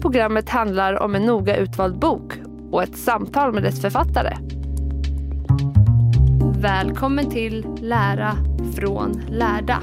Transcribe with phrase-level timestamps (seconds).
[0.00, 2.32] Programmet handlar om en noga utvald bok
[2.70, 4.36] och ett samtal med dess författare.
[6.60, 8.32] Välkommen till Lära
[8.76, 9.80] från lärda.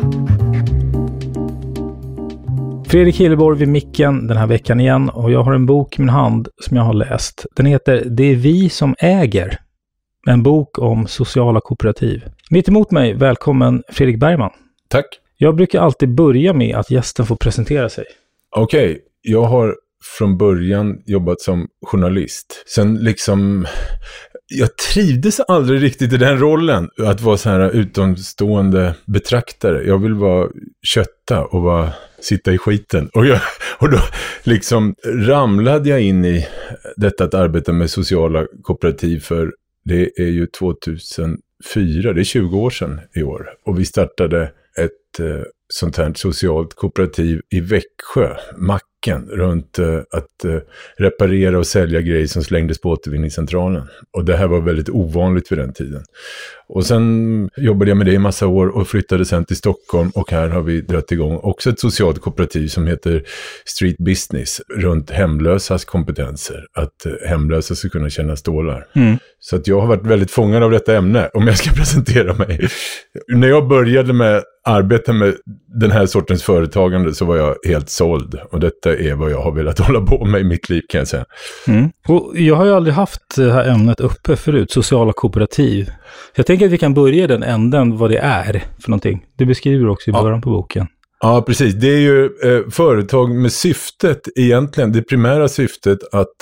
[2.88, 6.10] Fredrik Hilleborg vid micken den här veckan igen och jag har en bok i min
[6.10, 7.45] hand som jag har läst.
[7.56, 9.60] Den heter Det är vi som äger.
[10.28, 12.23] En bok om sociala kooperativ.
[12.50, 14.52] Mitt emot mig, välkommen Fredrik Bergman.
[14.88, 15.06] Tack.
[15.38, 18.06] Jag brukar alltid börja med att gästen får presentera sig.
[18.56, 19.76] Okej, jag har
[20.18, 22.64] från början jobbat som journalist.
[22.68, 23.68] Sen liksom,
[24.48, 26.90] jag trivdes aldrig riktigt i den rollen.
[26.98, 29.84] Att vara så här utomstående betraktare.
[29.84, 30.50] Jag vill vara
[30.82, 33.10] kötta och vara, sitta i skiten.
[33.14, 33.40] Och, jag,
[33.80, 34.00] och då
[34.44, 36.48] liksom ramlade jag in i
[36.96, 39.52] detta att arbeta med sociala kooperativ för
[39.86, 43.50] det är ju 2004, det är 20 år sedan i år.
[43.66, 44.44] Och vi startade
[44.78, 48.38] ett eh, sånt här socialt kooperativ i Växjö,
[48.98, 50.60] Macken, runt eh, att eh,
[50.98, 53.88] reparera och sälja grejer som slängdes på återvinningscentralen.
[54.14, 56.04] Och det här var väldigt ovanligt vid den tiden.
[56.70, 60.32] Och sen jobbade jag med det i massa år och flyttade sen till Stockholm och
[60.32, 63.24] här har vi dragit igång också ett socialt kooperativ som heter
[63.66, 66.66] Street Business runt hemlösas kompetenser.
[66.74, 68.86] Att eh, hemlösa ska kunna tjäna stålar.
[69.40, 72.70] Så att jag har varit väldigt fångad av detta ämne, om jag ska presentera mig.
[73.28, 75.36] När jag började med arbeta med
[75.82, 78.39] den här sortens företagande så var jag helt såld.
[78.52, 81.08] Och detta är vad jag har velat hålla på med i mitt liv kan jag
[81.08, 81.26] säga.
[81.67, 81.89] Mm.
[82.08, 85.92] Och jag har ju aldrig haft det här ämnet uppe förut, sociala kooperativ.
[86.36, 89.26] Jag tänker att vi kan börja i den änden vad det är för någonting.
[89.38, 90.23] Du beskriver också i Ja.
[90.23, 90.88] början på boken.
[91.20, 91.73] Ja, precis.
[91.73, 96.36] Det är ju eh, företag med syftet egentligen, det primära syftet att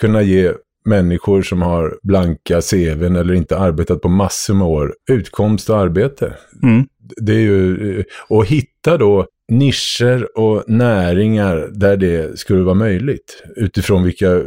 [0.00, 0.52] kunna ge
[0.84, 6.32] människor som har blanka CVn eller inte arbetat på massor med år utkomst och arbete.
[6.62, 6.86] Mm.
[7.16, 13.42] Det är ju, eh, och hitta då nischer och näringar där det skulle vara möjligt.
[13.56, 14.42] Utifrån vilka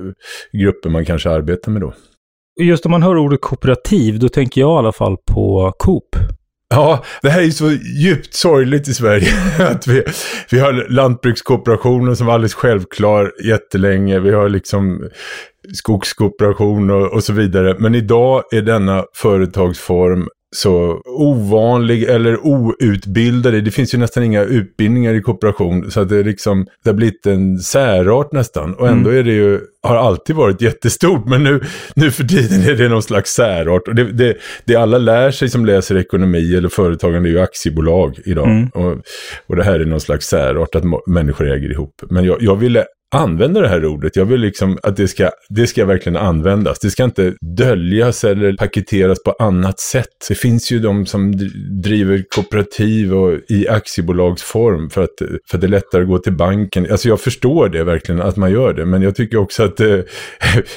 [0.51, 1.93] grupper man kanske arbetar med då.
[2.61, 6.15] Just om man hör ordet kooperativ, då tänker jag i alla fall på Coop.
[6.69, 7.71] Ja, det här är ju så
[8.01, 9.27] djupt sorgligt i Sverige.
[9.59, 10.03] att vi,
[10.51, 14.19] vi har lantbrukskooperationen som var alldeles självklar jättelänge.
[14.19, 15.09] Vi har liksom
[15.73, 17.75] skogskooperation och, och så vidare.
[17.79, 23.61] Men idag är denna företagsform så ovanlig eller outbildade.
[23.61, 25.91] Det finns ju nästan inga utbildningar i kooperation.
[25.91, 28.73] Så att det, är liksom, det har blivit en särart nästan.
[28.73, 31.25] Och ändå är det ju, har alltid varit jättestort.
[31.25, 31.61] Men nu,
[31.95, 33.87] nu för tiden är det någon slags särart.
[33.87, 38.19] Och det, det, det alla lär sig som läser ekonomi eller företagande är ju aktiebolag
[38.25, 38.49] idag.
[38.49, 38.67] Mm.
[38.67, 38.97] Och,
[39.47, 42.01] och det här är någon slags särart att människor äger ihop.
[42.09, 44.15] Men jag, jag ville använda det här ordet.
[44.15, 46.79] Jag vill liksom att det ska, det ska verkligen användas.
[46.79, 50.07] Det ska inte döljas eller paketeras på annat sätt.
[50.29, 51.33] Det finns ju de som
[51.83, 55.09] driver kooperativ och i aktiebolagsform för att,
[55.49, 56.91] för att det är lättare att gå till banken.
[56.91, 59.87] Alltså jag förstår det verkligen att man gör det, men jag tycker också att eh,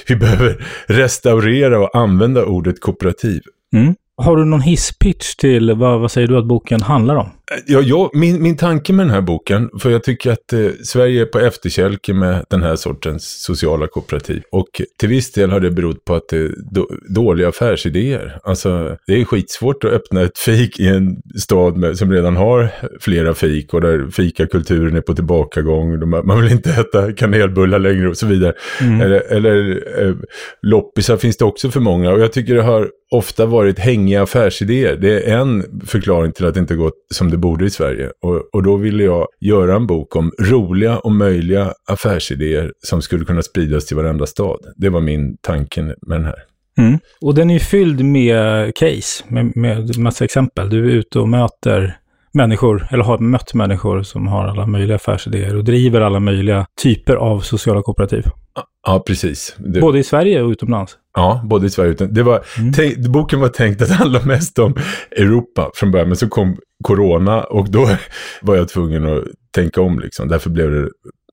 [0.09, 3.43] vi behöver restaurera och använda ordet kooperativ.
[3.75, 3.95] Mm.
[4.17, 7.31] Har du någon hisspitch till vad, vad säger du att boken handlar om?
[7.67, 11.21] Ja, jag, min, min tanke med den här boken, för jag tycker att eh, Sverige
[11.21, 14.43] är på efterkälken med den här sortens sociala kooperativ.
[14.53, 18.39] Och till viss del har det berott på att det är då, dåliga affärsidéer.
[18.45, 22.71] Alltså, det är skitsvårt att öppna ett fik i en stad med, som redan har
[23.01, 26.01] flera fik och där fikakulturen är på tillbakagång.
[26.01, 28.53] De, man vill inte äta kanelbullar längre och så vidare.
[28.81, 29.01] Mm.
[29.01, 30.15] Eller, eller eh,
[30.63, 32.11] loppisar finns det också för många.
[32.13, 34.97] Och jag tycker det har ofta varit hängiga affärsidéer.
[34.97, 38.11] Det är en förklaring till att det inte gått som det borde i Sverige.
[38.23, 43.25] Och, och då ville jag göra en bok om roliga och möjliga affärsidéer som skulle
[43.25, 44.59] kunna spridas till varenda stad.
[44.77, 46.39] Det var min tanke med den här.
[46.79, 46.99] Mm.
[47.21, 50.71] Och den är ju fylld med case, med, med massa exempel.
[50.71, 51.99] Du är ute och möter
[52.33, 57.17] människor, eller har mött människor som har alla möjliga affärsidéer och driver alla möjliga typer
[57.17, 58.25] av sociala kooperativ.
[58.89, 59.57] Ja, precis.
[59.59, 59.81] Det...
[59.81, 60.99] Både i Sverige och utomlands?
[61.17, 62.15] Ja, både i Sverige och utomlands.
[62.15, 62.73] Det var, mm.
[62.73, 64.75] tänk, boken var tänkt att handla mest om
[65.11, 67.89] Europa från början, men så kom corona och då
[68.43, 69.25] var jag tvungen att
[69.55, 70.01] tänka om.
[70.01, 70.29] Liksom.
[70.29, 70.89] Därför blev det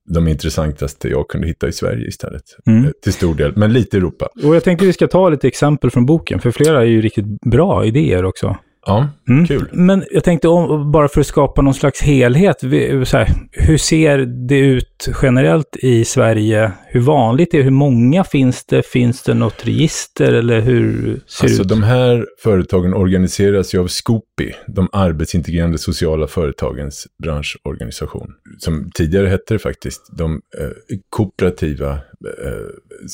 [0.09, 2.43] de intressantaste jag kunde hitta i Sverige istället.
[2.67, 2.91] Mm.
[3.03, 4.27] Till stor del, men lite Europa.
[4.43, 7.41] Och jag tänkte vi ska ta lite exempel från boken, för flera är ju riktigt
[7.41, 8.57] bra idéer också.
[8.85, 9.47] Ja, mm.
[9.47, 9.69] kul.
[9.71, 14.17] Men jag tänkte, om, bara för att skapa någon slags helhet, så här, hur ser
[14.47, 16.71] det ut generellt i Sverige?
[16.87, 17.63] Hur vanligt är det?
[17.63, 18.85] Hur många finns det?
[18.85, 21.69] Finns det något register eller hur ser alltså, det ut?
[21.69, 28.27] De här företagen organiseras ju av Scopi, de arbetsintegrerande sociala företagens branschorganisation.
[28.59, 31.99] Som tidigare hette det faktiskt, de eh, kooperativa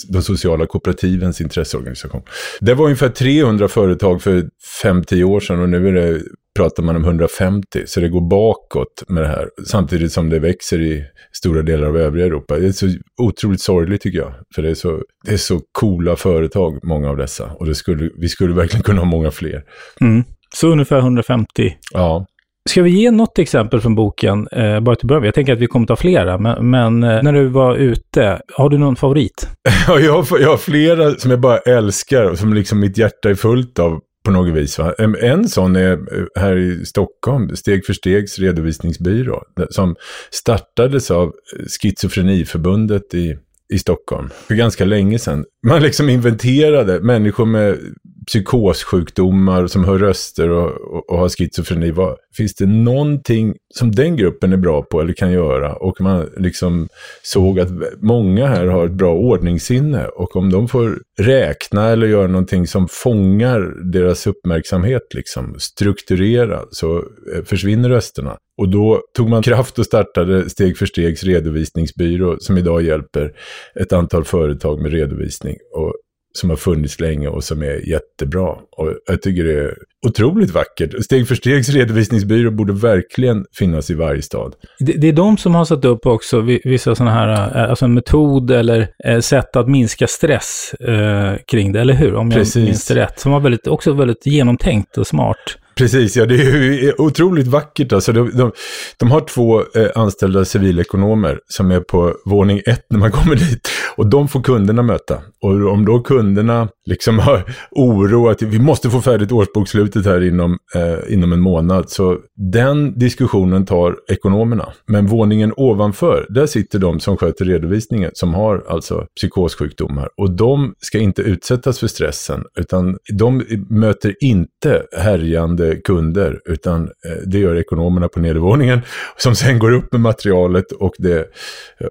[0.09, 2.21] de sociala kooperativens intresseorganisation.
[2.59, 4.49] Det var ungefär 300 företag för
[4.83, 6.21] 5-10 år sedan och nu är det,
[6.55, 7.83] pratar man om 150.
[7.85, 9.49] Så det går bakåt med det här.
[9.67, 12.59] Samtidigt som det växer i stora delar av övriga Europa.
[12.59, 12.89] Det är så
[13.21, 14.33] otroligt sorgligt tycker jag.
[14.55, 17.45] För det är så, det är så coola företag, många av dessa.
[17.45, 19.63] Och det skulle, vi skulle verkligen kunna ha många fler.
[20.01, 20.23] Mm.
[20.55, 21.77] Så ungefär 150?
[21.93, 22.25] Ja.
[22.69, 25.25] Ska vi ge något exempel från boken, eh, bara till början?
[25.25, 28.69] Jag tänker att vi kommer ta flera, men, men eh, när du var ute, har
[28.69, 29.47] du någon favorit?
[29.87, 33.29] Ja, jag har, jag har flera som jag bara älskar och som liksom mitt hjärta
[33.29, 34.79] är fullt av på något vis.
[34.79, 34.93] Va?
[35.21, 39.95] En sån är eh, här i Stockholm, Steg för stegs redovisningsbyrå, som
[40.31, 43.37] startades av eh, Schizofreniförbundet i
[43.73, 45.45] i Stockholm för ganska länge sedan.
[45.67, 47.77] Man liksom inventerade människor med
[48.27, 51.91] psykossjukdomar som hör röster och, och, och har schizofreni.
[51.91, 55.75] Vad, finns det någonting som den gruppen är bra på eller kan göra?
[55.75, 56.87] Och man liksom
[57.23, 57.69] såg att
[58.01, 62.87] många här har ett bra ordningssinne och om de får räkna eller göra någonting som
[62.87, 68.37] fångar deras uppmärksamhet, liksom strukturera, så eh, försvinner rösterna.
[68.57, 73.31] Och då tog man kraft och startade Steg för stegs redovisningsbyrå som idag hjälper
[73.75, 75.55] ett antal företag med redovisning.
[75.75, 75.95] Och
[76.33, 78.49] som har funnits länge och som är jättebra.
[78.71, 81.03] Och jag tycker det är otroligt vackert.
[81.03, 84.55] Steg för stegs redovisningsbyrå borde verkligen finnas i varje stad.
[84.79, 87.93] Det, det är de som har satt upp också vissa sådana här, eh, alltså en
[87.93, 92.15] metod eller eh, sätt att minska stress eh, kring det, eller hur?
[92.15, 92.65] Om jag Precis.
[92.65, 93.19] minns det rätt.
[93.19, 95.57] Som var väldigt, också väldigt genomtänkt och smart.
[95.75, 97.93] Precis, ja det är otroligt vackert.
[97.93, 98.51] Alltså, de, de,
[98.97, 103.69] de har två eh, anställda civilekonomer som är på våning ett när man kommer dit.
[103.95, 105.21] Och de får kunderna möta.
[105.41, 110.57] Och om då kunderna liksom har oro att vi måste få färdigt årsbokslutet här inom,
[110.75, 111.89] eh, inom en månad.
[111.89, 114.69] Så den diskussionen tar ekonomerna.
[114.87, 120.09] Men våningen ovanför, där sitter de som sköter redovisningen, som har alltså psykossjukdomar.
[120.17, 127.27] Och de ska inte utsättas för stressen, utan de möter inte härjande kunder, utan eh,
[127.27, 128.81] det gör ekonomerna på nedervåningen,
[129.17, 131.27] som sen går upp med materialet och det,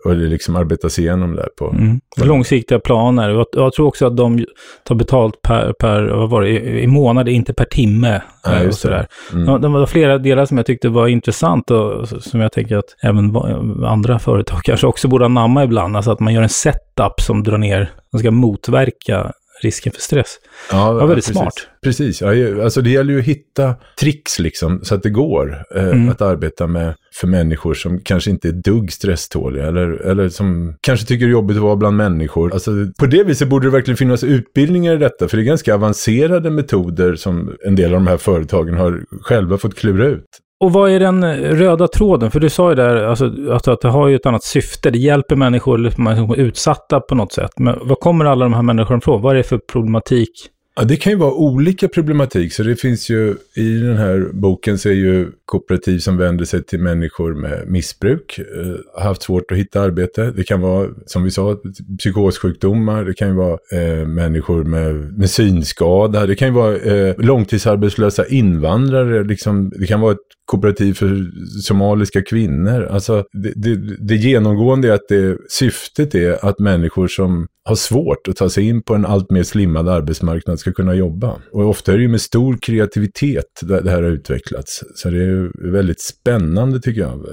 [0.04, 1.70] och det liksom arbetas igenom där på...
[1.70, 2.00] Mm.
[2.16, 3.30] Långsiktiga planer.
[3.30, 4.44] Jag, jag tror också att de
[4.84, 8.22] tar betalt per, per vad var det, i, i månad, inte per timme.
[8.44, 9.06] Ja, och sådär.
[9.32, 9.46] Mm.
[9.46, 12.96] Det, det var flera delar som jag tyckte var intressant och som jag tänker att
[13.02, 13.36] även
[13.84, 15.96] andra företag kanske också borde anamma ibland.
[15.96, 20.38] Alltså att man gör en setup som drar ner, som ska motverka risken för stress.
[20.70, 21.32] Ja, var väldigt precis.
[21.32, 21.54] smart.
[21.82, 25.84] Precis, ja, alltså det gäller ju att hitta tricks liksom, så att det går eh,
[25.84, 26.08] mm.
[26.08, 31.06] att arbeta med för människor som kanske inte är dugg stresståliga eller, eller som kanske
[31.06, 32.52] tycker det är jobbigt att vara bland människor.
[32.52, 35.74] Alltså, på det viset borde det verkligen finnas utbildningar i detta, för det är ganska
[35.74, 40.26] avancerade metoder som en del av de här företagen har själva fått klura ut.
[40.60, 42.30] Och vad är den eh, röda tråden?
[42.30, 44.90] För du sa ju där alltså, att, att det har ju ett annat syfte.
[44.90, 47.58] Det hjälper människor, liksom, människor liksom utsatta på något sätt.
[47.58, 49.22] Men vad kommer alla de här människorna ifrån?
[49.22, 50.30] Vad är det för problematik?
[50.76, 52.52] Ja, det kan ju vara olika problematik.
[52.52, 56.64] Så det finns ju, i den här boken så är ju kooperativ som vänder sig
[56.64, 60.32] till människor med missbruk, eh, haft svårt att hitta arbete.
[60.36, 61.56] Det kan vara, som vi sa,
[61.98, 67.14] psykossjukdomar, det kan ju vara eh, människor med, med synskada, det kan ju vara eh,
[67.18, 70.18] långtidsarbetslösa invandrare, liksom, det kan vara ett
[70.50, 71.30] kooperativ för
[71.62, 72.88] somaliska kvinnor.
[72.90, 78.28] Alltså det, det, det genomgående är att det, syftet är att människor som har svårt
[78.28, 81.36] att ta sig in på en allt mer slimmad arbetsmarknad ska kunna jobba.
[81.52, 84.82] Och ofta är det ju med stor kreativitet det här har utvecklats.
[84.94, 87.26] Så det är väldigt spännande tycker jag.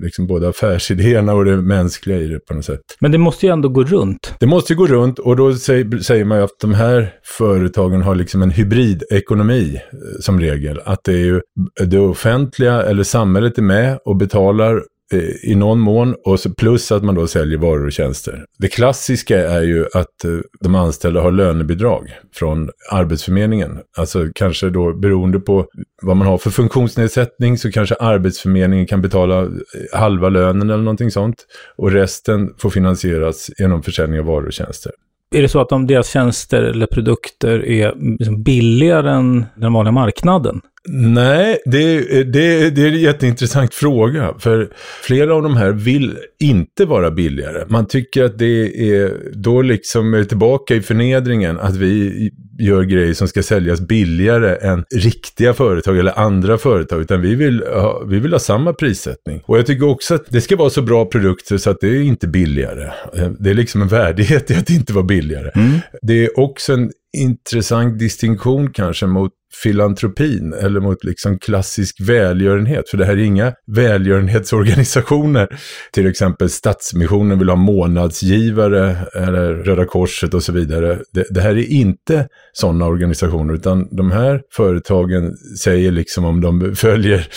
[0.00, 2.80] Liksom både affärsidéerna och det mänskliga i det på något sätt.
[3.00, 4.34] Men det måste ju ändå gå runt.
[4.40, 8.42] Det måste gå runt och då säger man ju att de här företagen har liksom
[8.42, 10.80] en hybridekonomi eh, som regel.
[10.84, 11.40] Att det är ju
[11.86, 16.92] det offentliga eller samhället är med och betalar Eh, i någon mån och så plus
[16.92, 18.44] att man då säljer varor och tjänster.
[18.58, 20.30] Det klassiska är ju att eh,
[20.60, 23.78] de anställda har lönebidrag från Arbetsförmedlingen.
[23.96, 25.66] Alltså kanske då beroende på
[26.02, 29.48] vad man har för funktionsnedsättning så kanske Arbetsförmedlingen kan betala eh,
[29.92, 31.46] halva lönen eller någonting sånt.
[31.76, 34.92] Och resten får finansieras genom försäljning av varor och tjänster.
[35.34, 39.92] Är det så att de, deras tjänster eller produkter är liksom billigare än den vanliga
[39.92, 40.60] marknaden?
[40.88, 44.34] Nej, det, det, det är en jätteintressant fråga.
[44.38, 44.68] För
[45.02, 47.64] flera av de här vill inte vara billigare.
[47.68, 53.14] Man tycker att det är, då liksom är tillbaka i förnedringen att vi gör grejer
[53.14, 57.00] som ska säljas billigare än riktiga företag eller andra företag.
[57.00, 59.42] Utan vi vill, ha, vi vill ha samma prissättning.
[59.46, 62.00] Och jag tycker också att det ska vara så bra produkter så att det är
[62.00, 62.90] inte billigare.
[63.38, 65.50] Det är liksom en värdighet i att inte vara billigare.
[65.54, 65.78] Mm.
[66.02, 72.88] Det är också en intressant distinktion kanske mot filantropin eller mot liksom klassisk välgörenhet.
[72.88, 75.48] För det här är inga välgörenhetsorganisationer.
[75.92, 80.98] Till exempel Stadsmissionen vill ha månadsgivare eller Röda Korset och så vidare.
[81.12, 86.76] Det, det här är inte sådana organisationer utan de här företagen säger liksom om de
[86.76, 87.28] följer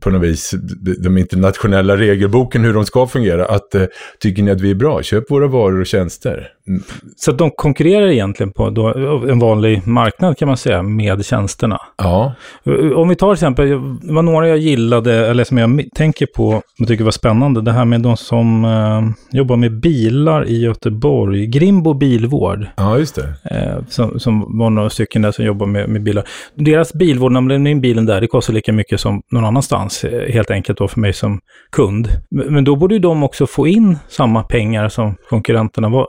[0.00, 0.54] på något vis
[0.98, 3.44] de internationella regelboken hur de ska fungera.
[3.44, 3.82] Att eh,
[4.20, 6.48] tycker ni att vi är bra, köp våra varor och tjänster.
[6.68, 6.82] Mm.
[7.16, 8.86] Så de konkurrerar egentligen på då,
[9.28, 11.80] en vanlig marknad kan man säga med tjänsterna.
[11.96, 12.34] Ja.
[12.94, 13.68] Om vi tar till exempel,
[14.02, 17.72] det var några jag gillade, eller som jag tänker på, och tycker var spännande, det
[17.72, 22.66] här med de som eh, jobbar med bilar i Göteborg, Grimbo bilvård.
[22.76, 23.34] Ja, just det.
[23.50, 26.24] Eh, som, som var några stycken där som jobbar med, med bilar.
[26.54, 29.77] Deras bilvård, när man lämnar in bilen där, det kostar lika mycket som någon annanstans,
[29.86, 31.40] eh, helt enkelt då för mig som
[31.72, 32.08] kund.
[32.30, 35.88] Men då borde ju de också få in samma pengar som konkurrenterna.
[35.88, 36.06] Var,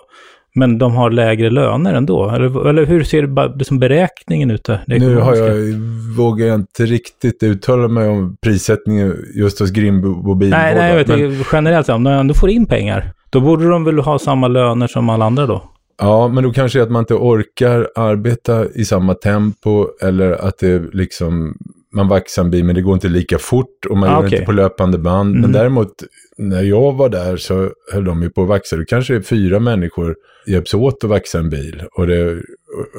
[0.55, 2.29] men de har lägre löner ändå?
[2.29, 4.83] Eller, eller hur ser det, liksom beräkningen ut där?
[4.87, 5.55] Nu har jag,
[6.17, 10.35] vågar jag inte riktigt uttala mig om prissättningen just hos Grimbo.
[10.35, 11.43] Nej, nej, jag vet men...
[11.51, 15.09] generellt, om de ändå får in pengar, då borde de väl ha samma löner som
[15.09, 15.63] alla andra då?
[16.01, 20.93] Ja, men då kanske att man inte orkar arbeta i samma tempo eller att det
[20.93, 21.57] liksom
[21.95, 24.31] man vaxar en bil men det går inte lika fort och man ah, gör okay.
[24.31, 25.29] inte på löpande band.
[25.29, 25.41] Mm.
[25.41, 25.91] Men däremot
[26.37, 28.75] när jag var där så höll de ju på att vaxa.
[28.75, 30.15] Det kanske är fyra människor
[30.47, 31.83] hjälps åt att vaxa en bil.
[31.97, 32.41] Och det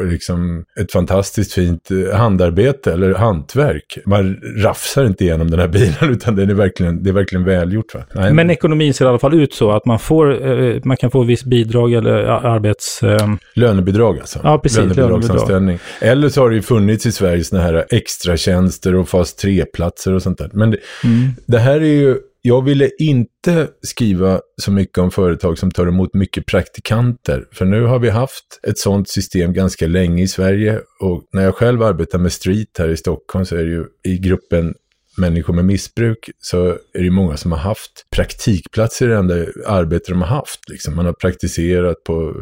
[0.05, 3.99] liksom ett fantastiskt fint eh, handarbete eller hantverk.
[4.07, 7.95] Man rafsar inte igenom den här bilen utan den är verkligen, det är verkligen välgjort.
[7.95, 8.01] Va?
[8.13, 8.33] Nej.
[8.33, 11.23] Men ekonomin ser i alla fall ut så att man, får, eh, man kan få
[11.23, 13.03] viss bidrag eller arbets...
[13.03, 13.29] Eh...
[13.55, 14.41] Lönebidrag alltså.
[14.43, 14.79] Ja, precis.
[14.79, 15.79] Lönebidragsanställning.
[15.79, 16.13] Lönebidrag.
[16.13, 20.23] Eller så har det ju funnits i Sverige sådana här extratjänster och fas 3-platser och
[20.23, 20.51] sånt där.
[20.53, 21.29] Men det, mm.
[21.47, 26.15] det här är ju jag ville inte skriva så mycket om företag som tar emot
[26.15, 27.45] mycket praktikanter.
[27.53, 30.81] För nu har vi haft ett sådant system ganska länge i Sverige.
[31.01, 34.19] Och när jag själv arbetar med street här i Stockholm så är det ju i
[34.19, 34.75] gruppen
[35.17, 39.35] människor med missbruk så är det många som har haft praktikplatser i det enda
[39.67, 40.69] arbete de har haft.
[40.69, 40.97] Liksom.
[40.97, 42.35] Man har praktiserat på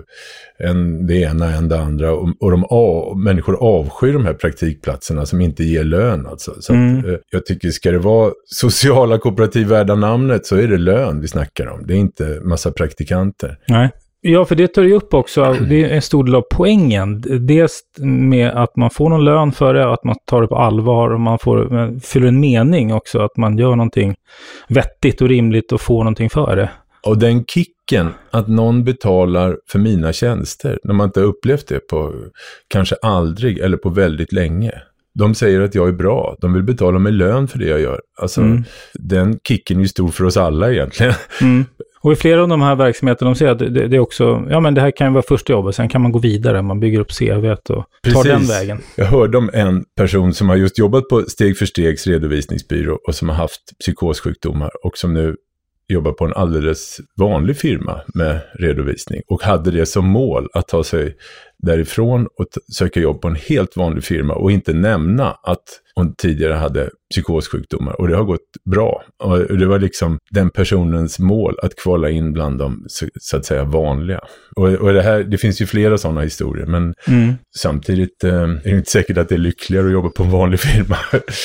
[0.59, 5.27] en, det ena, en det andra och, och de av, människor avskyr de här praktikplatserna
[5.27, 6.27] som inte ger lön.
[6.27, 6.55] Alltså.
[6.61, 6.99] Så mm.
[6.99, 11.21] att, eh, jag tycker, ska det vara sociala kooperativ värda namnet så är det lön
[11.21, 11.87] vi snackar om.
[11.87, 13.59] Det är inte massa praktikanter.
[13.69, 13.91] Nej.
[14.21, 17.25] Ja, för det tar ju upp också, det är en stor del av poängen.
[17.47, 21.11] Dels med att man får någon lön för det, att man tar det på allvar
[21.11, 24.15] och man får, fyller en mening också, att man gör någonting
[24.69, 26.71] vettigt och rimligt och får någonting för det.
[27.03, 31.79] Och den kicken, att någon betalar för mina tjänster, när man inte har upplevt det
[31.79, 32.15] på
[32.69, 34.73] kanske aldrig eller på väldigt länge.
[35.15, 38.01] De säger att jag är bra, de vill betala mig lön för det jag gör.
[38.21, 38.65] Alltså, mm.
[38.95, 41.15] den kicken är ju stor för oss alla egentligen.
[41.41, 41.65] Mm.
[42.01, 44.61] Och i flera av de här verksamheterna, de säger att det, det, är också, ja
[44.61, 47.01] men det här kan ju vara första jobbet, sen kan man gå vidare, man bygger
[47.01, 48.23] upp CVt och Precis.
[48.23, 48.81] tar den vägen.
[48.97, 53.15] Jag hörde om en person som har just jobbat på Steg för Stegs redovisningsbyrå och
[53.15, 55.37] som har haft psykossjukdomar och som nu
[55.89, 60.85] jobbar på en alldeles vanlig firma med redovisning och hade det som mål att ta
[60.85, 61.17] sig
[61.63, 65.65] därifrån och söka jobb på en helt vanlig firma och inte nämna att
[65.95, 68.01] hon tidigare hade psykossjukdomar.
[68.01, 68.41] Och det har gått
[68.71, 69.03] bra.
[69.23, 72.85] Och det var liksom den personens mål att kvala in bland de
[73.21, 74.21] så att säga vanliga.
[74.57, 77.35] Och, och det, här, det finns ju flera sådana historier, men mm.
[77.57, 80.61] samtidigt eh, är det inte säkert att det är lyckligare att jobba på en vanlig
[80.61, 80.97] firma.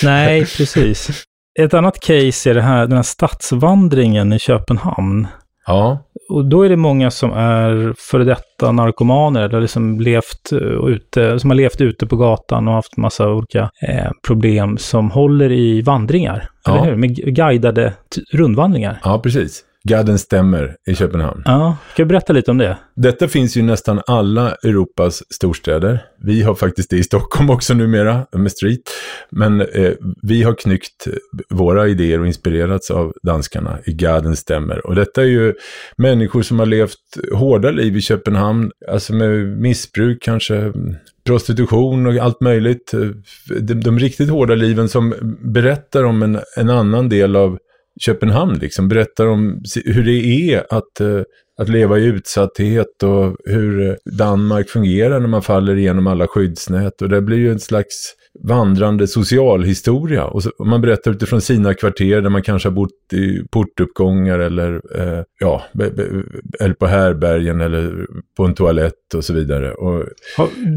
[0.03, 1.25] Nej, precis.
[1.59, 5.27] Ett annat case är det här, den här stadsvandringen i Köpenhamn.
[5.65, 5.97] Ja,
[6.29, 11.39] Och då är det många som är före detta narkomaner, eller liksom levt eh, ute,
[11.39, 15.81] som har levt ute på gatan och haft massa olika eh, problem, som håller i
[15.81, 16.49] vandringar.
[16.65, 16.77] Ja.
[16.77, 16.95] Eller hur?
[16.95, 17.93] Med guidade
[18.31, 18.99] rundvandringar.
[19.03, 19.63] ja precis.
[19.89, 21.41] Gadden stämmer i Köpenhamn.
[21.45, 22.77] Ja, kan du berätta lite om det?
[22.95, 26.05] Detta finns ju i nästan alla Europas storstäder.
[26.21, 28.81] Vi har faktiskt det i Stockholm också numera, med Street.
[29.29, 31.07] Men eh, vi har knyckt
[31.49, 34.87] våra idéer och inspirerats av danskarna i Gaden stämmer.
[34.87, 35.53] Och detta är ju
[35.97, 36.97] människor som har levt
[37.33, 40.73] hårda liv i Köpenhamn, alltså med missbruk kanske,
[41.25, 42.91] prostitution och allt möjligt.
[43.61, 45.13] De, de riktigt hårda liven som
[45.53, 47.57] berättar om en, en annan del av
[48.01, 51.21] Köpenhamn, liksom berättar om hur det är att, eh,
[51.57, 57.01] att leva i utsatthet och hur eh, Danmark fungerar när man faller igenom alla skyddsnät.
[57.01, 60.25] Och det blir ju en slags vandrande socialhistoria.
[60.25, 64.81] Och, så, man berättar utifrån sina kvarter där man kanske har bott i portuppgångar eller,
[64.95, 66.07] eh, ja, be, be,
[66.59, 69.71] eller på härbergen eller på en toalett och så vidare.
[69.73, 70.03] Och,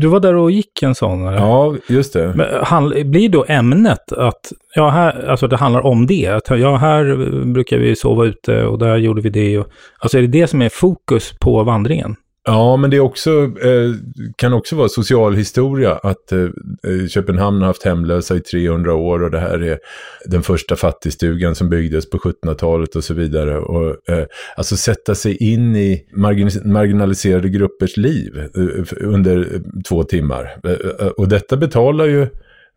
[0.01, 1.27] Du var där och gick en sån?
[1.27, 1.39] Eller?
[1.39, 2.33] ja, just det.
[2.37, 6.27] Men handl- blir då ämnet att, ja, här, alltså det handlar om det?
[6.27, 7.17] Att, ja, här
[7.53, 9.59] brukar vi sova ute och där gjorde vi det.
[9.59, 9.67] Och,
[9.99, 12.17] alltså är det det som är fokus på vandringen?
[12.49, 13.93] Ja, men det är också, eh,
[14.37, 19.31] kan också vara socialhistoria att eh, eh, Köpenhamn har haft hemlösa i 300 år och
[19.31, 19.79] det här är
[20.25, 23.59] den första fattigstugan som byggdes på 1700-talet och så vidare.
[23.59, 24.25] Och, eh,
[24.57, 30.57] alltså sätta sig in i margin- marginaliserade gruppers liv eh, under två timmar.
[30.65, 32.27] Eh, eh, och detta betalar ju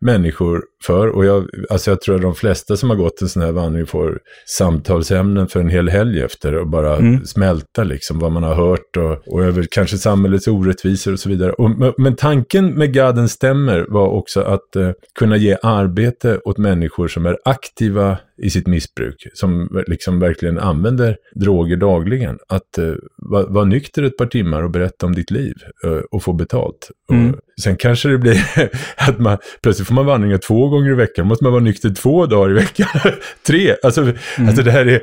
[0.00, 1.08] människor för.
[1.08, 3.86] Och jag, alltså jag tror att de flesta som har gått en sån här vandring
[3.86, 8.96] får samtalsämnen för en hel helg efter och bara smälta liksom vad man har hört
[8.96, 11.52] och, och över kanske samhällets orättvisor och så vidare.
[11.52, 17.08] Och, men- tanken med Gaden stämmer var också att eh, kunna ge arbete åt människor
[17.08, 22.38] som är aktiva i sitt missbruk, som liksom verkligen använder droger dagligen.
[22.48, 25.54] Att eh, vara var nykter ett par timmar och berätta om ditt liv
[25.84, 26.90] eh, och få betalt.
[27.12, 27.30] Mm.
[27.30, 28.44] Och sen kanske det blir
[28.96, 31.26] att man plötsligt får man vandringar två gånger i veckan.
[31.26, 32.88] måste man vara nykter två dagar i veckan.
[33.46, 33.76] Tre.
[33.82, 35.02] Alltså, alltså det här är,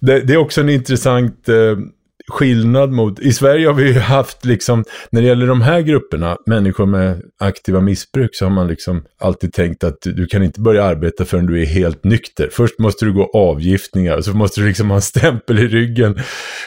[0.00, 1.76] det, det är också en intressant eh,
[2.28, 6.36] skillnad mot, i Sverige har vi ju haft liksom, när det gäller de här grupperna,
[6.46, 10.84] människor med aktiva missbruk, så har man liksom alltid tänkt att du, kan inte börja
[10.84, 12.48] arbeta förrän du är helt nykter.
[12.52, 16.18] Först måste du gå avgiftningar, så måste du liksom ha en stämpel i ryggen,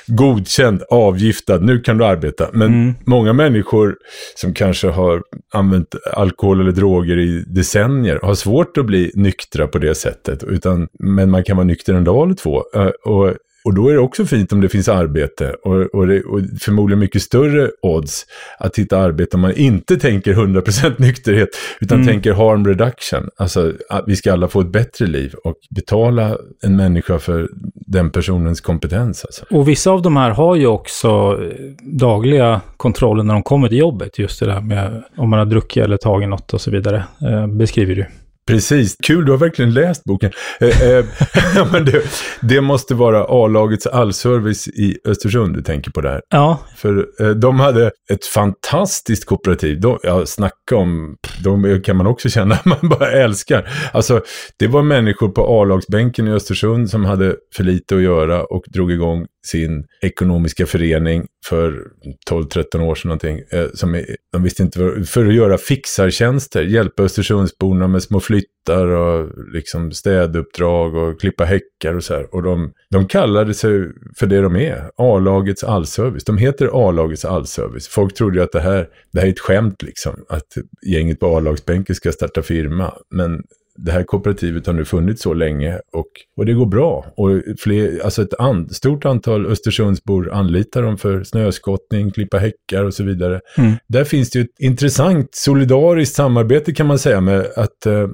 [0.07, 2.49] godkänd, avgiftad, nu kan du arbeta.
[2.53, 3.95] Men många människor
[4.35, 5.21] som kanske har
[5.53, 10.87] använt alkohol eller droger i decennier har svårt att bli nyktra på det sättet, utan,
[10.99, 12.63] men man kan vara nykter en dag eller två.
[12.75, 13.33] Eh, Och
[13.69, 16.99] och då är det också fint om det finns arbete och, och, det, och förmodligen
[16.99, 18.25] mycket större odds
[18.59, 23.29] att hitta arbete om man inte tänker 100% nykterhet utan tänker harm reduction.
[23.37, 28.09] Alltså att vi ska alla få ett bättre liv och betala en människa för den
[28.11, 29.25] personens kompetens.
[29.25, 29.45] Alltså.
[29.49, 31.09] Och vissa av de här har ju också
[31.43, 34.19] eh, dagliga kontroller när de kommer till jobbet.
[34.19, 37.03] Just det där med om man har druckit eller tagit något och så vidare.
[37.21, 38.05] Eh, beskriver du.
[38.49, 40.31] Precis, kul, du har verkligen läst boken.
[40.59, 41.05] Eh, eh,
[41.71, 42.03] men det,
[42.41, 46.21] det måste vara A-lagets allservice i Östersund du tänker på där.
[46.29, 49.81] Ja, För eh, de hade ett fantastiskt kooperativ.
[49.81, 53.69] De, ja, snacka om, de kan man också känna man bara älskar.
[53.93, 54.21] Alltså,
[54.57, 58.91] det var människor på A-lagsbänken i Östersund som hade för lite att göra och drog
[58.91, 61.87] igång sin ekonomiska förening för
[62.29, 63.41] 12-13 år sedan någonting.
[63.51, 68.19] Eh, som är, de visste inte vad, för att göra fixartjänster, hjälpa Östersundsborna med små
[68.19, 72.35] flyttar och liksom städuppdrag och klippa häckar och så här.
[72.35, 73.71] Och de, de kallade sig
[74.17, 76.23] för det de är, A-lagets allservice.
[76.23, 77.87] De heter A-lagets allservice.
[77.87, 80.47] Folk trodde ju att det här, det här är ett skämt liksom, att
[80.87, 82.93] gänget på A-lagsbänken ska starta firma.
[83.15, 83.43] Men
[83.85, 87.05] det här kooperativet har nu funnits så länge och, och det går bra.
[87.17, 92.93] Och fler, alltså ett an, stort antal Östersundsbor anlitar dem för snöskottning, klippa häckar och
[92.93, 93.41] så vidare.
[93.87, 98.07] Där finns det ju ett intressant solidariskt samarbete kan man säga med att eh,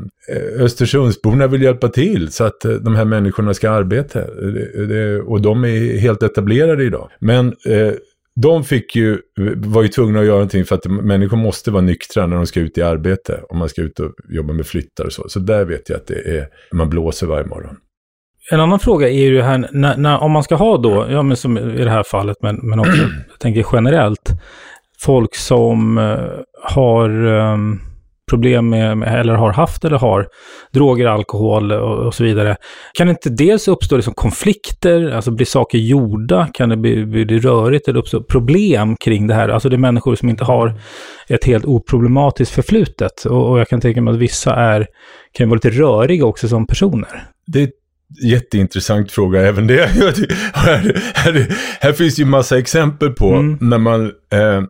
[0.60, 4.20] Östersundsborna vill hjälpa till så att eh, de här människorna ska arbeta.
[4.20, 7.10] Det, det, och de är helt etablerade idag.
[7.20, 7.94] Men eh,
[8.42, 9.20] de fick ju,
[9.56, 12.60] var ju tvungna att göra någonting för att människor måste vara nyktra när de ska
[12.60, 13.42] ut i arbete.
[13.50, 15.30] Om man ska ut och jobba med flyttar och så.
[15.30, 17.78] Så där vet jag att det är, man blåser varje morgon.
[18.52, 21.24] En annan fråga är ju det här, när, när, om man ska ha då, ja
[21.24, 24.30] men som i det här fallet, men, men också, jag tänker generellt,
[25.00, 26.20] folk som eh,
[26.64, 27.82] har um,
[28.30, 30.28] problem med, eller har haft eller har
[30.74, 32.56] droger, alkohol och, och så vidare.
[32.94, 36.48] Kan det inte dels uppstå liksom konflikter, alltså blir saker gjorda?
[36.54, 39.50] Kan det bli, bli det rörigt eller uppstå problem kring det här?
[39.50, 40.80] Alltså det är människor som inte har
[41.30, 43.26] ett helt oproblematiskt förflutet.
[43.26, 44.88] Och, och jag kan tänka mig att vissa är,
[45.32, 47.28] kan vara lite röriga också som personer.
[47.48, 47.70] det är
[48.24, 49.86] jätteintressant fråga även det.
[50.54, 51.48] här, här,
[51.80, 53.58] här, finns ju massa exempel på mm.
[53.62, 54.62] när man eh,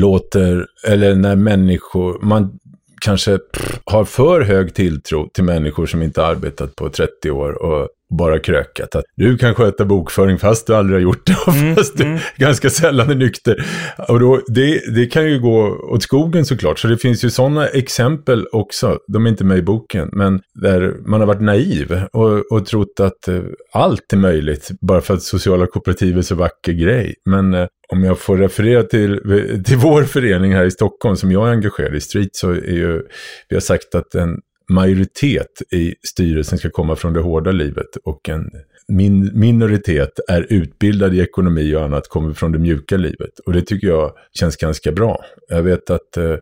[0.00, 2.58] låter, eller när människor, man
[3.02, 3.38] kanske
[3.84, 8.94] har för hög tilltro till människor som inte arbetat på 30 år och bara krökat.
[8.94, 12.18] Att du kan sköta bokföring fast du aldrig har gjort det och mm, fast mm.
[12.36, 13.64] du ganska sällan är nykter.
[14.08, 16.78] Och då, det, det kan ju gå åt skogen såklart.
[16.78, 18.98] Så det finns ju sådana exempel också.
[19.12, 23.00] De är inte med i boken, men där man har varit naiv och, och trott
[23.00, 23.40] att eh,
[23.72, 27.14] allt är möjligt bara för att sociala kooperativ är så vacker grej.
[27.24, 29.20] Men eh, om jag får referera till,
[29.64, 33.02] till vår förening här i Stockholm som jag är engagerad i, Street, så är ju,
[33.48, 38.28] vi har sagt att en majoritet i styrelsen ska komma från det hårda livet och
[38.28, 38.50] en
[38.88, 43.38] min minoritet är utbildad i ekonomi och annat, kommer från det mjuka livet.
[43.46, 45.24] Och det tycker jag känns ganska bra.
[45.48, 46.16] Jag vet att...
[46.16, 46.34] Eh,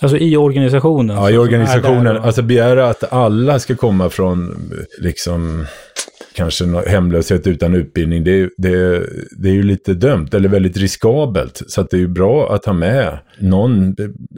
[0.00, 1.16] alltså i organisationen?
[1.16, 2.16] Ja, i organisationen.
[2.16, 4.56] Alltså begära att alla ska komma från
[4.98, 5.66] liksom
[6.34, 9.06] kanske hemlöshet utan utbildning, det, det,
[9.38, 11.62] det är ju lite dömt, eller väldigt riskabelt.
[11.66, 13.96] Så att det är ju bra att ha med någon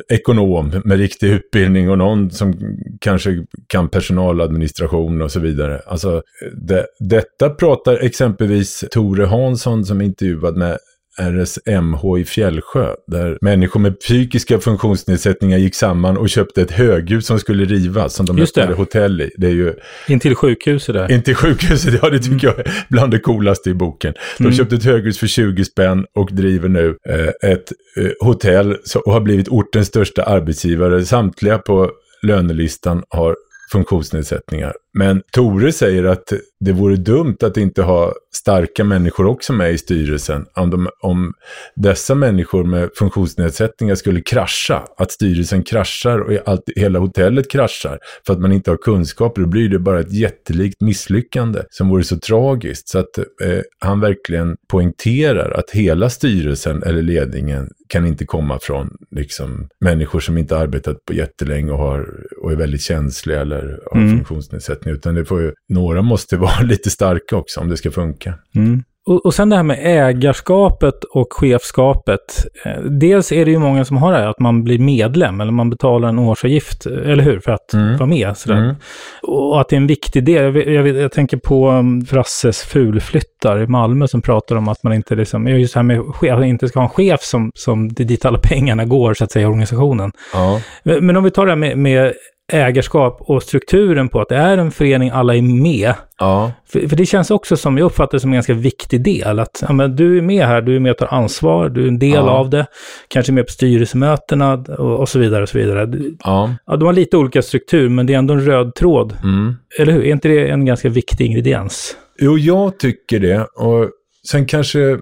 [0.09, 2.55] ekonom med riktig utbildning och någon som
[3.01, 5.81] kanske kan personaladministration och så vidare.
[5.87, 10.79] Alltså, det, detta pratar exempelvis Tore Hansson som intervjuad med
[11.19, 17.39] RSMH i Fjällsjö, där människor med psykiska funktionsnedsättningar gick samman och köpte ett höghus som
[17.39, 19.31] skulle rivas, som de öppnade hotell i.
[19.37, 19.75] Det är ju...
[20.09, 21.13] Intill sjukhuset där.
[21.13, 22.57] Intill sjukhuset, ja det tycker mm.
[22.57, 24.15] jag är bland det coolaste i boken.
[24.39, 24.57] De mm.
[24.57, 29.21] köpte ett höghus för 20 spänn och driver nu eh, ett eh, hotell och har
[29.21, 31.05] blivit ortens största arbetsgivare.
[31.05, 31.91] Samtliga på
[32.23, 33.37] lönelistan har
[33.73, 34.73] funktionsnedsättningar.
[34.99, 39.79] Men Tore säger att det vore dumt att inte ha starka människor också med i
[39.79, 40.47] styrelsen.
[40.55, 41.33] Om, de, om
[41.75, 48.33] dessa människor med funktionsnedsättningar skulle krascha, att styrelsen kraschar och allt, hela hotellet kraschar för
[48.33, 52.19] att man inte har kunskaper, då blir det bara ett jättelikt misslyckande som vore så
[52.19, 52.89] tragiskt.
[52.89, 58.97] Så att eh, han verkligen poängterar att hela styrelsen eller ledningen kan inte komma från
[59.11, 64.01] liksom, människor som inte arbetat på jättelänge och, har, och är väldigt känsliga eller har
[64.01, 64.17] mm.
[64.17, 68.35] funktionsnedsättning, utan det får ju, några måste vara lite starka också om det ska funka.
[68.55, 68.83] Mm.
[69.07, 72.47] Och, och sen det här med ägarskapet och chefskapet.
[72.65, 75.53] Eh, dels är det ju många som har det här att man blir medlem eller
[75.53, 77.97] man betalar en årsavgift, eller hur, för att mm.
[77.97, 78.37] vara med.
[78.37, 78.57] Sådär.
[78.57, 78.77] Mm.
[79.23, 80.57] Och att det är en viktig del.
[80.57, 84.93] Jag, jag, jag tänker på um, Frasses fulflyttar i Malmö som pratar om att man
[84.93, 88.25] inte liksom, just här med chef, inte ska ha en chef som, som det dit
[88.25, 90.13] alla pengarna går, så att säga, i organisationen.
[90.33, 90.61] Ja.
[90.83, 92.13] Men, men om vi tar det här med, med
[92.53, 95.95] ägarskap och strukturen på att det är en förening, alla är med.
[96.19, 96.53] Ja.
[96.69, 99.63] För, för det känns också som, jag uppfattar det som en ganska viktig del, att
[99.67, 101.99] ja, men du är med här, du är med och tar ansvar, du är en
[101.99, 102.31] del ja.
[102.31, 102.67] av det,
[103.09, 105.43] kanske med på styrelsemötena och, och så vidare.
[105.43, 105.89] Och så vidare.
[106.25, 106.55] Ja.
[106.67, 106.77] ja.
[106.77, 109.17] De har lite olika struktur, men det är ändå en röd tråd.
[109.23, 109.55] Mm.
[109.79, 110.05] Eller hur?
[110.05, 111.97] Är inte det en ganska viktig ingrediens?
[112.19, 113.41] Jo, jag tycker det.
[113.41, 113.91] Och
[114.31, 114.99] sen kanske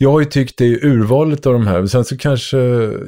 [0.00, 1.86] jag har ju tyckt det är urvalet av de här.
[1.86, 2.56] Sen så kanske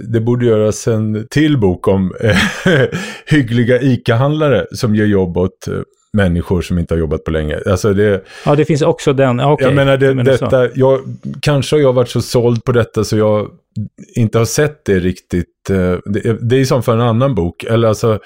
[0.08, 2.36] det borde göras en till bok om eh,
[3.26, 5.74] hyggliga ICA-handlare som ger jobb åt eh,
[6.12, 7.58] människor som inte har jobbat på länge.
[7.66, 9.40] Alltså det, ja, det finns också den.
[9.40, 9.66] Okay.
[9.66, 11.00] Jag menar, det, menar detta, jag,
[11.42, 13.50] kanske har jag varit så såld på detta så jag
[14.16, 15.70] inte har sett det riktigt.
[15.70, 17.64] Eh, det, det är som för en annan bok.
[17.64, 18.18] Eller alltså,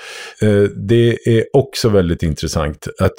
[0.77, 3.15] det är också väldigt intressant att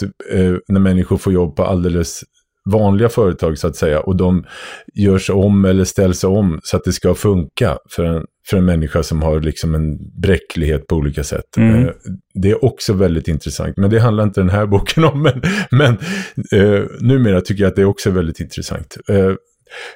[0.68, 2.24] när människor får jobb på alldeles
[2.65, 4.45] vanliga företag så att säga och de
[4.93, 9.04] görs om eller ställs om så att det ska funka för en, för en människa
[9.04, 11.58] som har liksom en bräcklighet på olika sätt.
[11.58, 11.84] Mm.
[11.84, 11.91] Eh,
[12.34, 15.21] det är också väldigt intressant, men det handlar inte den här boken om.
[15.21, 15.97] Men, men
[16.51, 18.97] eh, numera tycker jag att det är också väldigt intressant.
[19.10, 19.34] Eh,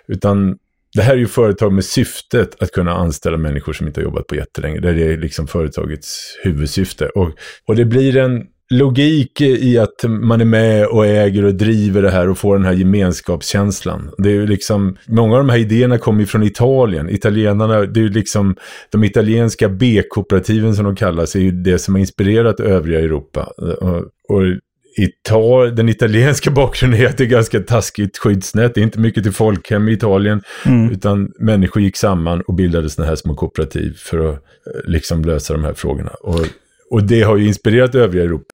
[0.07, 0.57] utan
[0.95, 4.27] det här är ju företag med syftet att kunna anställa människor som inte har jobbat
[4.27, 4.79] på jättelänge.
[4.79, 7.09] Det är liksom företagets huvudsyfte.
[7.09, 7.31] Och,
[7.67, 12.11] och det blir en logik i att man är med och äger och driver det
[12.11, 14.11] här och får den här gemenskapskänslan.
[14.17, 17.09] Det är ju liksom, många av de här idéerna kommer ju från Italien.
[17.09, 18.55] Italienarna, det är ju liksom,
[18.89, 23.43] de italienska B-kooperativen som de kallas, är ju det som har inspirerat övriga Europa.
[23.57, 23.97] Och,
[24.29, 24.43] och
[24.97, 28.75] Ital den italienska bakgrunden är att det är ganska taskigt skyddsnät.
[28.75, 30.41] Det är inte mycket till folkhem i Italien.
[30.65, 30.91] Mm.
[30.91, 35.53] Utan människor gick samman och bildade sådana här små kooperativ för att eh, liksom lösa
[35.53, 36.11] de här frågorna.
[36.21, 36.45] Och,
[36.91, 38.53] och det har ju inspirerat övriga Europa.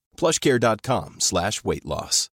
[0.21, 2.27] plushcare.com slash weight loss.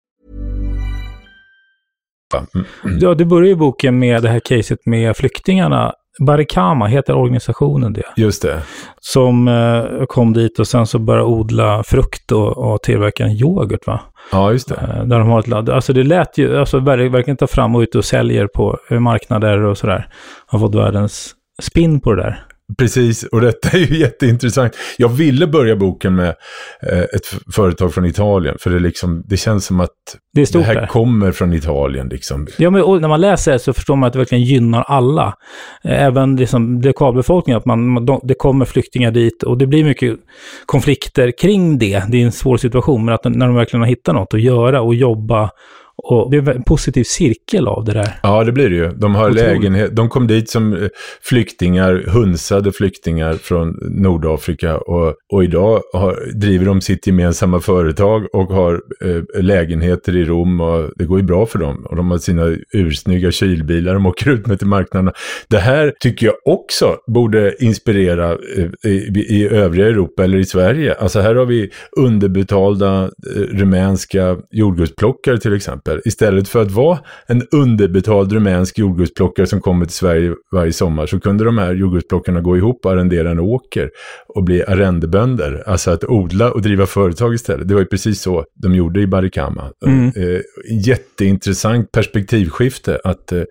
[3.00, 5.92] Ja, det börjar ju boken med det här caset med flyktingarna.
[6.26, 8.02] Barikama heter organisationen det.
[8.16, 8.62] Just det.
[9.00, 13.86] Som eh, kom dit och sen så började odla frukt och, och tillverka en yoghurt
[13.86, 14.00] va?
[14.32, 14.74] Ja, just det.
[14.74, 15.70] Eh, där de har ett ladd.
[15.70, 19.62] Alltså det lät ju, alltså ver- verkligen ta fram och ut och säljer på marknader
[19.62, 20.08] och sådär.
[20.46, 22.45] Har fått världens spinn på det där.
[22.78, 24.72] Precis, och detta är ju jätteintressant.
[24.98, 26.34] Jag ville börja boken med
[26.82, 29.90] eh, ett företag från Italien, för det, liksom, det känns som att
[30.34, 30.86] Det det här där.
[30.86, 32.08] kommer från Italien.
[32.08, 32.46] Liksom.
[32.58, 35.34] Ja, men och när man läser det så förstår man att det verkligen gynnar alla.
[35.84, 40.16] Eh, Även liksom lokalbefolkningen, att man, de, det kommer flyktingar dit och det blir mycket
[40.66, 42.02] konflikter kring det.
[42.08, 44.80] Det är en svår situation, men att när de verkligen har hittat något att göra
[44.80, 45.50] och jobba
[46.02, 48.18] och det är en positiv cirkel av det där.
[48.22, 48.88] Ja, det blir det ju.
[48.88, 49.44] De har Otroligt.
[49.44, 49.96] lägenhet.
[49.96, 50.88] De kom dit som eh,
[51.22, 58.48] flyktingar, hunsade flyktingar från Nordafrika och, och idag har, driver de sitt gemensamma företag och
[58.48, 61.86] har eh, lägenheter i Rom och det går ju bra för dem.
[61.90, 65.12] Och de har sina ursnygga kylbilar de åker ut med till marknaderna.
[65.48, 70.94] Det här tycker jag också borde inspirera eh, i, i övriga Europa eller i Sverige.
[70.94, 75.85] Alltså här har vi underbetalda eh, rumänska jordgubbsplockare till exempel.
[76.04, 81.20] Istället för att vara en underbetald rumänsk jordgubbsplockare som kommer till Sverige varje sommar så
[81.20, 83.90] kunde de här jordgubbsplockarna gå ihop och arrendera en åker
[84.28, 85.62] och bli arrendebönder.
[85.66, 87.68] Alltså att odla och driva företag istället.
[87.68, 89.70] Det var ju precis så de gjorde i Barikama.
[89.86, 90.06] Mm.
[90.16, 90.40] Eh,
[90.86, 93.42] jätteintressant perspektivskifte att eh,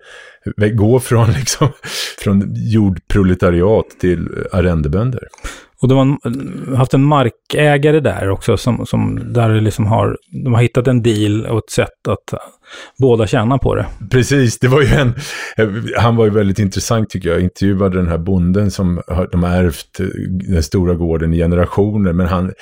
[0.72, 1.68] gå från, liksom,
[2.18, 5.28] från jordproletariat till arrendebönder.
[5.82, 10.62] Och de har haft en markägare där också, som, som där liksom har, de har
[10.62, 12.40] hittat en deal och ett sätt att
[12.98, 13.86] båda tjänar på det.
[14.10, 15.14] Precis, det var ju en,
[15.98, 17.40] han var ju väldigt intressant tycker jag.
[17.40, 19.98] Intervjuade den här bonden som de har ärvt
[20.48, 22.12] den stora gården i generationer.
[22.12, 22.52] Men han,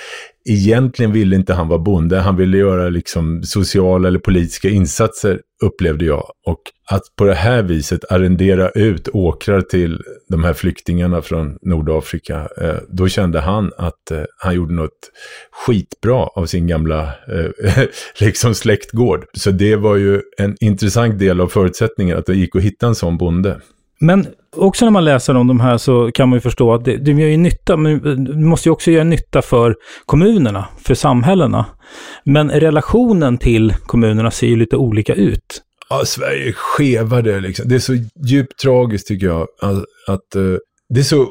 [0.44, 2.20] egentligen ville inte han vara bonde.
[2.20, 6.24] Han ville göra liksom sociala eller politiska insatser upplevde jag.
[6.46, 12.48] Och att på det här viset arrendera ut åkrar till de här flyktingarna från Nordafrika.
[12.60, 15.10] Eh, då kände han att eh, han gjorde något
[15.66, 17.84] skitbra av sin gamla eh,
[18.20, 19.24] liksom släktgård.
[19.32, 22.94] Så det var ju en intressant del av förutsättningen att det gick att hitta en
[22.94, 23.60] sån bonde.
[24.04, 26.96] Men också när man läser om de här så kan man ju förstå att det,
[26.96, 31.66] det gör ju nytta, men det måste ju också göra nytta för kommunerna, för samhällena.
[32.24, 35.62] Men relationen till kommunerna ser ju lite olika ut.
[35.90, 37.68] Ja, Sverige är skevare liksom.
[37.68, 37.92] Det är så
[38.26, 39.42] djupt tragiskt tycker jag.
[39.42, 40.56] Att, att eh,
[40.88, 41.28] det är så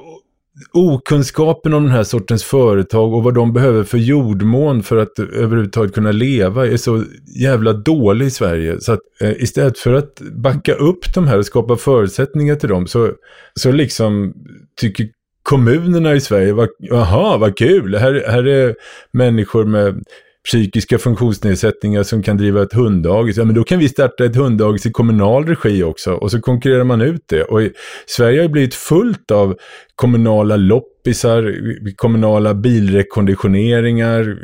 [0.72, 5.94] okunskapen om den här sortens företag och vad de behöver för jordmån för att överhuvudtaget
[5.94, 7.04] kunna leva är så
[7.40, 8.82] jävla dålig i Sverige.
[8.82, 12.88] Så att eh, istället för att backa upp de här och skapa förutsättningar till dem
[12.88, 13.12] så,
[13.60, 14.34] så liksom
[14.82, 15.08] tycker
[15.44, 18.76] kommunerna i Sverige, vad- jaha vad kul, här, här är
[19.12, 20.04] människor med
[20.46, 23.38] psykiska funktionsnedsättningar som kan driva ett hunddagis.
[23.38, 26.14] Ja, men då kan vi starta ett hunddagis i kommunal regi också.
[26.14, 27.44] Och så konkurrerar man ut det.
[27.44, 27.62] Och
[28.06, 29.56] Sverige har ju blivit fullt av
[29.96, 31.56] kommunala loppisar,
[31.96, 34.38] kommunala bilrekonditioneringar,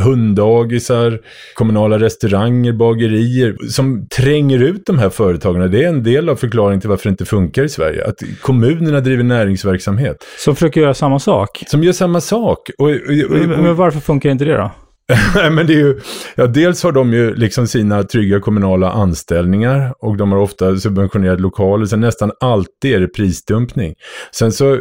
[0.00, 1.20] hunddagisar,
[1.54, 5.70] kommunala restauranger, bagerier som tränger ut de här företagen.
[5.70, 8.04] Det är en del av förklaringen till varför det inte funkar i Sverige.
[8.04, 11.62] Att kommunerna driver näringsverksamhet Som försöker göra samma sak.
[11.66, 12.70] som gör samma sak.
[12.78, 12.92] Och, och,
[13.30, 14.70] och, men varför funkar inte det då?
[15.50, 16.00] men det är ju,
[16.34, 21.42] ja, dels har de ju liksom sina trygga kommunala anställningar och de har ofta subventionerade
[21.42, 21.86] lokaler.
[21.86, 23.94] Sen nästan alltid är det prisdumpning.
[24.32, 24.80] Sen så, eh,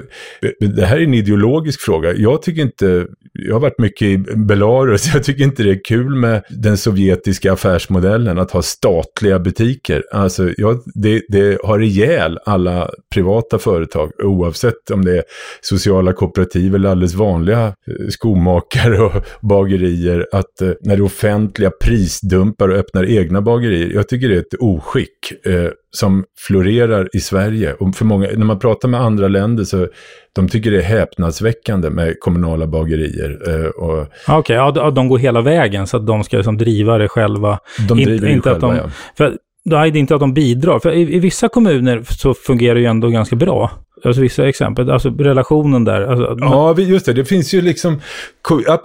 [0.59, 2.13] det här är en ideologisk fråga.
[2.13, 6.15] Jag tycker inte, jag har varit mycket i Belarus, jag tycker inte det är kul
[6.15, 10.03] med den sovjetiska affärsmodellen att ha statliga butiker.
[10.11, 15.23] Alltså, ja, det, det har ihjäl alla privata företag oavsett om det är
[15.61, 20.14] sociala kooperativ eller alldeles vanliga eh, skomakare och bagerier.
[20.31, 23.91] Att eh, när det offentliga prisdumpar och öppnar egna bagerier.
[23.93, 27.73] Jag tycker det är ett oskick eh, som florerar i Sverige.
[27.73, 29.87] Och för många, när man pratar med andra länder så
[30.33, 33.39] de tycker det är häpnadsväckande med kommunala bagerier.
[33.47, 34.07] Eh, och...
[34.27, 37.59] Okej, okay, ja, de går hela vägen så att de ska liksom driva det själva.
[37.87, 38.89] De driver In, det själva, de, ja.
[39.17, 40.79] För det är inte att de bidrar.
[40.79, 43.71] För i, i, vissa kommuner så fungerar det ju ändå ganska bra.
[44.03, 46.01] Alltså vissa exempel, alltså relationen där.
[46.01, 47.13] Alltså, ja, just det.
[47.13, 48.01] Det finns ju liksom,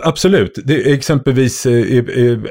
[0.03, 0.59] absolut.
[0.65, 1.99] Det, exempelvis eh,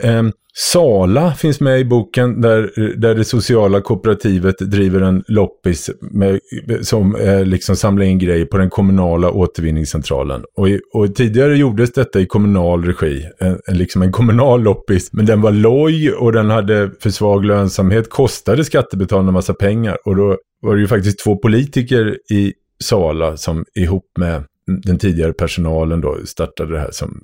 [0.04, 0.24] eh,
[0.62, 6.40] Sala finns med i boken där, där det sociala kooperativet driver en loppis med,
[6.82, 10.44] som eh, liksom samlar in grejer på den kommunala återvinningscentralen.
[10.58, 15.14] Och, i, och tidigare gjordes detta i kommunal regi, en, en, liksom en kommunal loppis.
[15.14, 19.98] Men den var loj och den hade för svag lönsamhet, kostade skattebetalarna massa pengar.
[20.06, 24.44] Och då var det ju faktiskt två politiker i Sala som ihop med
[24.78, 27.24] den tidigare personalen då startade det här som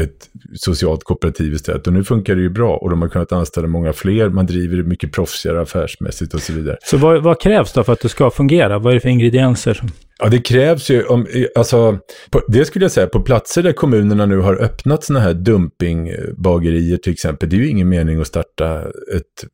[0.00, 1.86] ett socialt kooperativ istället.
[1.86, 4.28] Och nu funkar det ju bra och de har kunnat anställa många fler.
[4.28, 6.76] Man driver det mycket proffsigare affärsmässigt och så vidare.
[6.82, 8.78] Så vad, vad, krävs då för att det ska fungera?
[8.78, 9.82] Vad är det för ingredienser?
[10.18, 11.98] Ja, det krävs ju, om, alltså,
[12.30, 16.96] på, det skulle jag säga, på platser där kommunerna nu har öppnat sådana här dumpingbagerier
[16.96, 18.82] till exempel, det är ju ingen mening att starta
[19.14, 19.44] ett,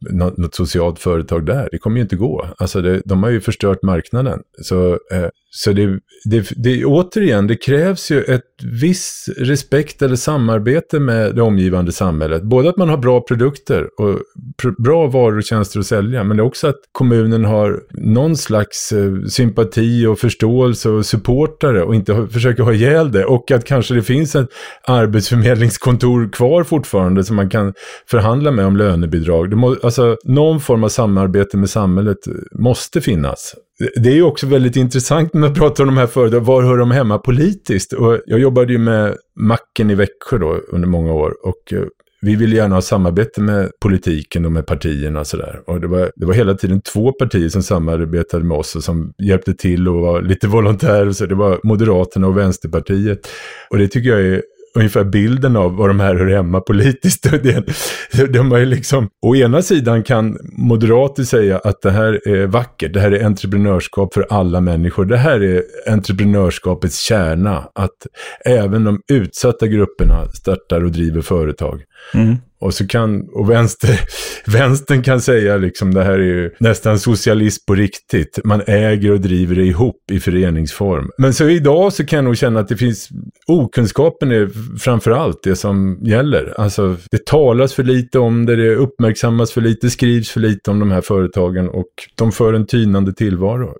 [0.00, 1.68] något, något socialt företag där.
[1.72, 2.46] Det kommer ju inte gå.
[2.58, 4.40] Alltså, det, de har ju förstört marknaden.
[4.62, 11.00] Så, eh, så det, det, det, återigen, det krävs ju ett viss respekt eller samarbete
[11.00, 12.42] med det omgivande samhället.
[12.42, 14.18] Både att man har bra produkter och
[14.62, 19.22] pr bra varor och tjänster att sälja, men också att kommunen har någon slags eh,
[19.28, 23.24] sympati och förståelse och supportare och inte försöker ha ihjäl det.
[23.24, 24.48] Och att kanske det finns ett
[24.86, 27.74] arbetsförmedlingskontor kvar fortfarande som man kan
[28.10, 29.50] förhandla med om lönebidrag.
[29.50, 32.18] Det må, alltså, någon form av samarbete med samhället
[32.52, 33.54] måste finnas.
[33.80, 36.78] Det är ju också väldigt intressant när man pratar om de här företagen, var hör
[36.78, 37.92] de hemma politiskt?
[37.92, 41.84] Och jag jobbade ju med Macken i Växjö då under många år och eh,
[42.22, 45.60] vi ville gärna ha samarbete med politiken och med partierna och sådär.
[45.66, 49.12] Och det var, det var hela tiden två partier som samarbetade med oss och som
[49.22, 51.12] hjälpte till och var lite volontärer.
[51.12, 53.28] Så det var Moderaterna och Vänsterpartiet.
[53.70, 54.42] Och det tycker jag är
[54.74, 57.26] ungefär bilden av vad de här hör hemma politiskt.
[58.32, 62.92] de har ju liksom, å ena sidan kan moderater säga att det här är vackert,
[62.92, 65.04] det här är entreprenörskap för alla människor.
[65.04, 68.06] Det här är entreprenörskapets kärna, att
[68.44, 71.82] även de utsatta grupperna startar och driver företag.
[72.14, 72.36] Mm.
[72.60, 74.00] Och så kan, och vänster,
[74.46, 78.38] vänstern kan säga liksom det här är ju nästan socialism på riktigt.
[78.44, 81.10] Man äger och driver det ihop i föreningsform.
[81.18, 83.08] Men så idag så kan jag nog känna att det finns,
[83.46, 86.54] okunskapen är framför allt det som gäller.
[86.60, 90.78] Alltså det talas för lite om det, det uppmärksammas för lite, skrivs för lite om
[90.78, 93.74] de här företagen och de för en tynande tillvaro.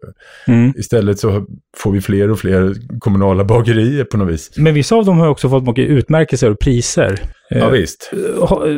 [0.46, 0.72] Mm.
[0.76, 4.50] Istället så får vi fler och fler kommunala bagerier på något vis.
[4.56, 7.20] Men vissa av dem har också fått mycket utmärkelser och priser.
[7.50, 8.10] Ja, eh, visst.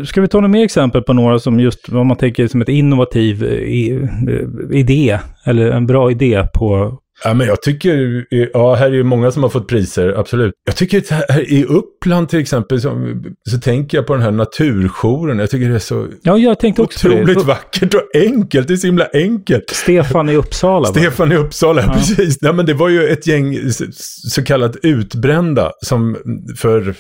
[0.05, 2.69] Ska vi ta några mer exempel på några som just vad man tänker som ett
[2.69, 8.93] innovativ eh, idé, eller en bra idé på Ja, men jag tycker, ja, här är
[8.93, 10.53] ju många som har fått priser, absolut.
[10.65, 13.15] Jag tycker att här i Uppland till exempel, så,
[13.51, 15.39] så tänker jag på den här naturjouren.
[15.39, 17.45] Jag tycker det är så ja, jag tänkte också otroligt det.
[17.45, 18.69] vackert och enkelt.
[18.69, 19.71] Det är så himla enkelt.
[19.71, 20.87] Stefan i Uppsala.
[20.87, 21.93] Stefan i Uppsala, ja.
[21.93, 22.39] precis.
[22.41, 23.57] Ja, men det var ju ett gäng
[24.03, 26.17] så kallat utbrända som
[26.57, 26.95] för,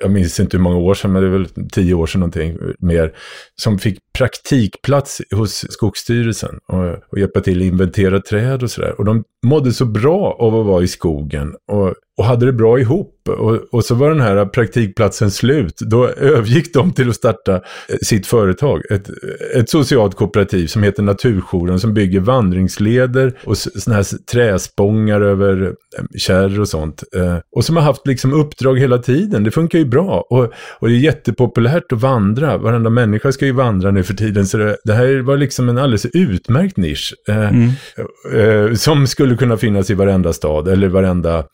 [0.00, 2.58] jag minns inte hur många år sedan, men det är väl tio år sedan någonting
[2.78, 3.12] mer,
[3.56, 8.94] som fick praktikplats hos Skogsstyrelsen och, och hjälpa till att inventera träd och sådär.
[8.98, 12.80] Och de mådde så bra av att vara i skogen och, och hade det bra
[12.80, 13.14] ihop.
[13.28, 15.78] Och, och, så var den här praktikplatsen slut.
[15.80, 18.82] Då övergick de till att starta eh, sitt företag.
[18.90, 19.10] Ett,
[19.54, 26.04] ett socialt kooperativ som heter Naturjouren som bygger vandringsleder och sådana här träspångar över eh,
[26.18, 27.04] kärr och sånt.
[27.16, 29.44] Eh, och som har haft liksom uppdrag hela tiden.
[29.44, 30.26] Det funkar ju bra.
[30.30, 32.58] Och, och det är jättepopulärt att vandra.
[32.58, 34.46] Varenda människa ska ju vandra nu för tiden.
[34.46, 37.14] Så det, det här var liksom en alldeles utmärkt nisch.
[37.28, 38.76] Mm.
[38.76, 41.44] som skulle kunna finnas i varenda stad eller varenda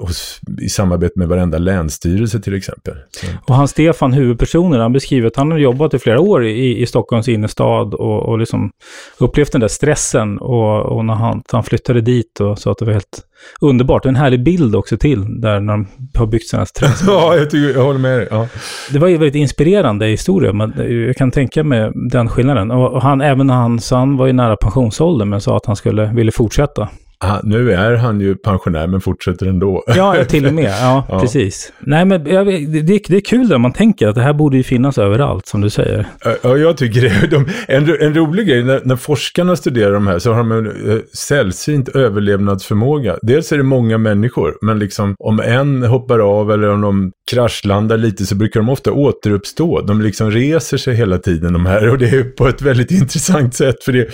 [0.00, 2.94] hos, i samarbete med varenda länsstyrelse till exempel.
[3.10, 3.26] Så.
[3.46, 6.86] Och han Stefan, huvudpersonen, han beskriver att han har jobbat i flera år i, i
[6.86, 8.70] Stockholms innerstad och, och liksom
[9.18, 12.84] upplevt den där stressen och, och när han, han flyttade dit och sa att det
[12.84, 13.26] var helt
[13.60, 14.06] underbart.
[14.06, 17.12] En härlig bild också till, där när de har byggt sina trädgårdar.
[17.20, 18.28] ja, jag, tycker, jag håller med dig.
[18.30, 18.48] Ja.
[18.90, 20.74] Det var ju väldigt inspirerande historia, men
[21.06, 22.70] jag kan tänka mig den skillnaden.
[22.70, 26.12] Och han, även han, så han var ju nära pensionsåldern, men sa att han skulle,
[26.14, 26.88] ville fortsätta.
[27.24, 29.84] Ah, nu är han ju pensionär men fortsätter ändå.
[29.86, 30.64] Ja, till och med.
[30.80, 31.20] Ja, ja.
[31.20, 31.72] precis.
[31.78, 34.62] Nej, men jag, det, det, är kul när man tänker att det här borde ju
[34.62, 36.06] finnas överallt, som du säger.
[36.42, 37.26] Ja, jag tycker det.
[37.30, 40.66] De, en, en rolig grej, när, när, forskarna studerar de här så har de en
[40.66, 43.16] uh, sällsynt överlevnadsförmåga.
[43.22, 47.96] Dels är det många människor, men liksom om en hoppar av eller om de kraschlandar
[47.96, 49.80] lite så brukar de ofta återuppstå.
[49.80, 53.54] De liksom reser sig hela tiden de här och det är på ett väldigt intressant
[53.54, 54.08] sätt för det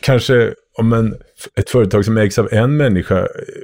[0.00, 1.14] kanske om en
[1.56, 3.18] ett företag som ägs av en människa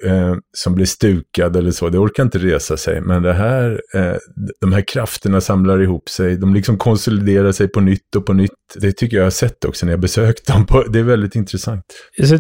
[0.05, 3.01] eh, som blir stukad eller så, det orkar inte resa sig.
[3.01, 4.15] Men det här, eh,
[4.61, 8.51] de här krafterna samlar ihop sig, de liksom konsoliderar sig på nytt och på nytt.
[8.75, 10.67] Det tycker jag jag har sett också när jag besökt dem.
[10.67, 11.85] På, det är väldigt intressant.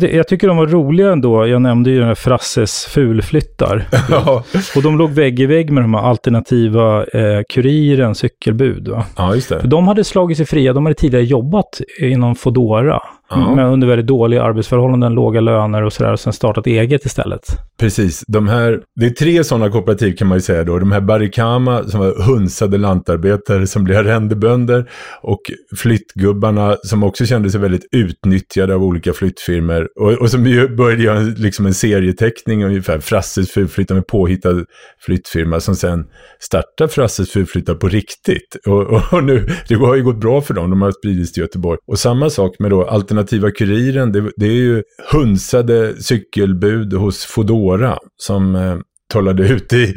[0.00, 1.46] Jag tycker de var roliga ändå.
[1.46, 3.88] Jag nämnde ju den här Frasses fulflyttar.
[4.10, 4.44] ja.
[4.76, 8.88] Och de låg vägg i vägg med de här alternativa eh, Kuriren cykelbud.
[8.88, 9.04] Va?
[9.16, 9.60] Ja, just det.
[9.60, 10.72] För de hade slagit sig fria.
[10.72, 13.00] De hade tidigare jobbat inom Fodora.
[13.30, 13.54] Ja.
[13.54, 17.40] Men under väldigt dåliga arbetsförhållanden, låga löner och sådär, och sen startat eget istället.
[17.80, 18.24] Precis.
[18.26, 20.78] De här, det är tre sådana kooperativ kan man ju säga då.
[20.78, 24.90] De här Barikama som var hunsade lantarbetare som blev arrendebönder
[25.22, 25.40] och
[25.76, 29.88] flyttgubbarna som också kände sig väldigt utnyttjade av olika flyttfirmor.
[30.00, 32.98] Och, och som ju började göra liksom en serieteckning ungefär.
[32.98, 34.64] Frasses Furflyttar med påhittad
[35.00, 36.04] flyttfirma som sen
[36.40, 38.56] startade Frasses Furflyttar på riktigt.
[38.66, 40.70] Och, och, nu, det har ju gått bra för dem.
[40.70, 41.78] De har spridits till Göteborg.
[41.86, 42.84] Och samma sak med då
[43.18, 44.12] alternativa kuriren.
[44.12, 48.78] Det, det är ju hunsade cykelbud hos Fodora som eh,
[49.12, 49.94] talade ut i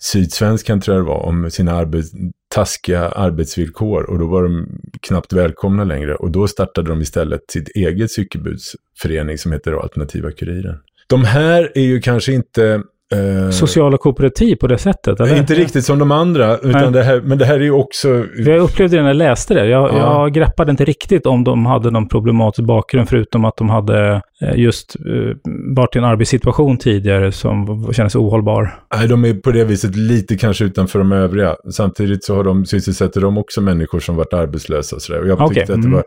[0.00, 2.10] Sydsvenskan tror jag det var om sina arbets
[2.54, 4.66] taskiga arbetsvillkor och då var de
[5.00, 10.78] knappt välkomna längre och då startade de istället sitt eget cykelbudsförening som heter Alternativa Kuriren.
[11.08, 12.82] De här är ju kanske inte
[13.12, 15.20] Eh, Sociala kooperativ på det sättet?
[15.20, 15.36] Eller?
[15.36, 18.24] Inte riktigt som de andra, utan det här, men det här är ju också...
[18.36, 19.66] Jag upplevde det när jag läste det.
[19.66, 19.96] Jag, ja.
[19.96, 24.58] jag greppade inte riktigt om de hade någon problematisk bakgrund, förutom att de hade eh,
[24.58, 25.34] just uh,
[25.76, 28.80] varit i en arbetssituation tidigare som kändes ohållbar.
[28.94, 31.56] Nej, de är på det viset lite kanske utanför de övriga.
[31.70, 35.20] Samtidigt så har de, sysselsätter de också människor som varit arbetslösa och sådär.
[35.20, 35.54] Och jag okay.
[35.54, 35.96] tyckte att det mm.
[35.96, 36.04] var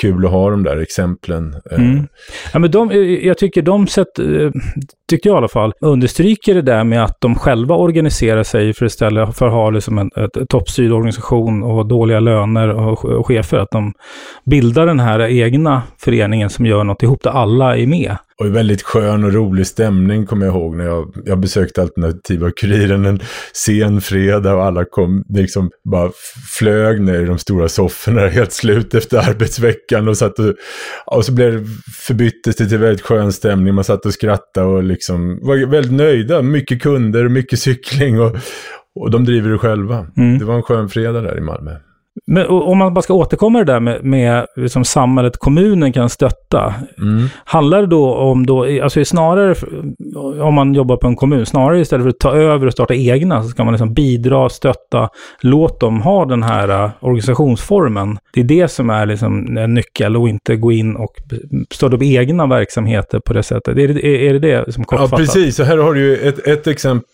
[0.00, 1.56] kul att ha de där exemplen.
[1.70, 2.06] Mm.
[2.52, 2.90] Ja, men de,
[3.22, 4.08] jag tycker de sätt,
[5.14, 8.86] tyckte jag i alla fall, understryker det där med att de själva organiserar sig för
[8.86, 10.10] istället för att ha liksom en
[10.48, 13.58] toppstyrd organisation och dåliga löner och, och chefer.
[13.58, 13.92] Att de
[14.44, 18.16] bildar den här egna föreningen som gör något ihop där alla är med.
[18.40, 23.06] Och väldigt skön och rolig stämning kommer jag ihåg när jag, jag besökte Alternativa Kuriren
[23.06, 23.20] en
[23.52, 26.10] sen fredag och alla kom, liksom bara
[26.58, 30.54] flög ner i de stora sofforna helt slut efter arbetsveckan och satt och,
[31.06, 31.66] och så blev
[32.06, 33.74] förbyttes det till väldigt skön stämning.
[33.74, 36.42] Man satt och skrattade och liksom var väldigt nöjda.
[36.42, 38.36] Mycket kunder, mycket cykling och,
[38.94, 40.06] och de driver det själva.
[40.16, 40.38] Mm.
[40.38, 41.76] Det var en skön fredag där i Malmö.
[42.26, 46.74] Men om man bara ska återkomma det där med, med liksom samhället, kommunen kan stötta.
[46.98, 47.26] Mm.
[47.44, 49.54] Handlar det då om, då, alltså snarare
[50.40, 53.42] om man jobbar på en kommun, snarare istället för att ta över och starta egna,
[53.42, 55.08] så ska man liksom bidra, stötta,
[55.40, 58.18] låt dem ha den här uh, organisationsformen.
[58.32, 61.14] Det är det som är liksom en nyckel och inte gå in och
[61.70, 63.78] starta upp egna verksamheter på det sättet.
[63.78, 65.12] Är det är det, det som kortfattat?
[65.12, 65.56] Ja, precis.
[65.56, 67.08] Så här har du ju ett, ett, exempel,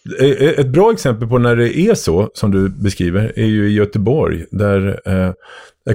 [0.59, 4.44] ett bra exempel på när det är så, som du beskriver, är ju i Göteborg,
[4.51, 5.32] där eh,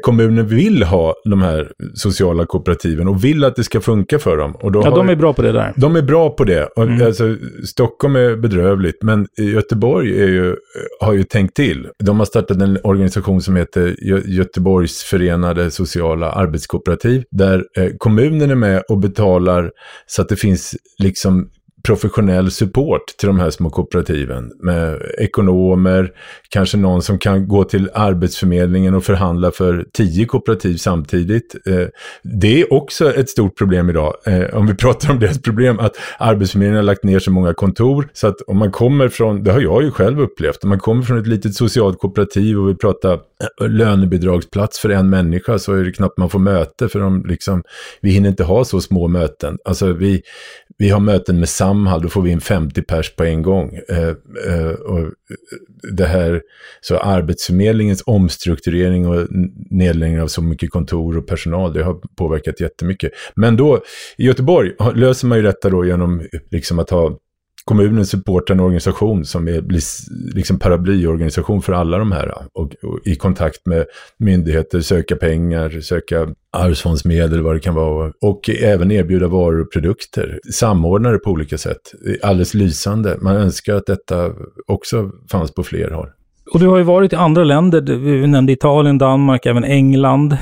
[0.01, 4.55] kommunen vill ha de här sociala kooperativen och vill att det ska funka för dem.
[4.55, 5.73] Och då ja, har, de är bra på det där.
[5.75, 6.65] De är bra på det.
[6.65, 7.07] Och, mm.
[7.07, 7.35] alltså,
[7.65, 10.55] Stockholm är bedrövligt, men Göteborg är ju,
[10.99, 11.87] har ju tänkt till.
[12.03, 18.51] De har startat en organisation som heter Gö Göteborgs förenade sociala arbetskooperativ, där eh, kommunen
[18.51, 19.71] är med och betalar
[20.07, 21.49] så att det finns liksom
[21.85, 26.11] professionell support till de här små kooperativen med ekonomer,
[26.49, 31.55] kanske någon som kan gå till Arbetsförmedlingen och förhandla för tio kooperativ samtidigt.
[31.65, 31.87] Eh,
[32.23, 35.95] det är också ett stort problem idag, eh, om vi pratar om deras problem, att
[36.19, 39.61] Arbetsförmedlingen har lagt ner så många kontor, så att om man kommer från, det har
[39.61, 43.13] jag ju själv upplevt, om man kommer från ett litet socialt kooperativ och vill prata
[43.13, 47.63] eh, lönebidragsplats för en människa så är det knappt man får möte, för de liksom,
[48.01, 49.57] vi hinner inte ha så små möten.
[49.65, 50.21] Alltså vi,
[50.77, 53.79] vi har möten med Samhall, då får vi in 50 pers på en gång.
[53.89, 54.07] Eh,
[54.47, 55.11] eh, och
[55.91, 56.41] det här,
[56.81, 59.27] så Arbetsförmedlingens omstrukturering och
[59.69, 63.11] nedläggning av så mycket kontor och personal, det har påverkat jättemycket.
[63.35, 63.83] Men då,
[64.17, 67.17] i Göteborg löser man ju detta då genom liksom att ha
[67.65, 69.81] kommunen supportar en organisation som är, blir
[70.35, 72.31] liksom paraplyorganisation för alla de här.
[72.53, 73.85] Och, och, i kontakt med
[74.17, 78.11] myndigheter, söka pengar, söka arvsfondsmedel, vad det kan vara.
[78.21, 80.39] Och även erbjuda varor och produkter.
[80.53, 81.81] Samordna det på olika sätt.
[82.23, 83.17] Alldeles lysande.
[83.21, 84.31] Man önskar att detta
[84.67, 86.07] också fanns på fler håll.
[86.53, 87.81] Och du har ju varit i andra länder.
[87.81, 90.37] Vi nämnde Italien, Danmark, även England.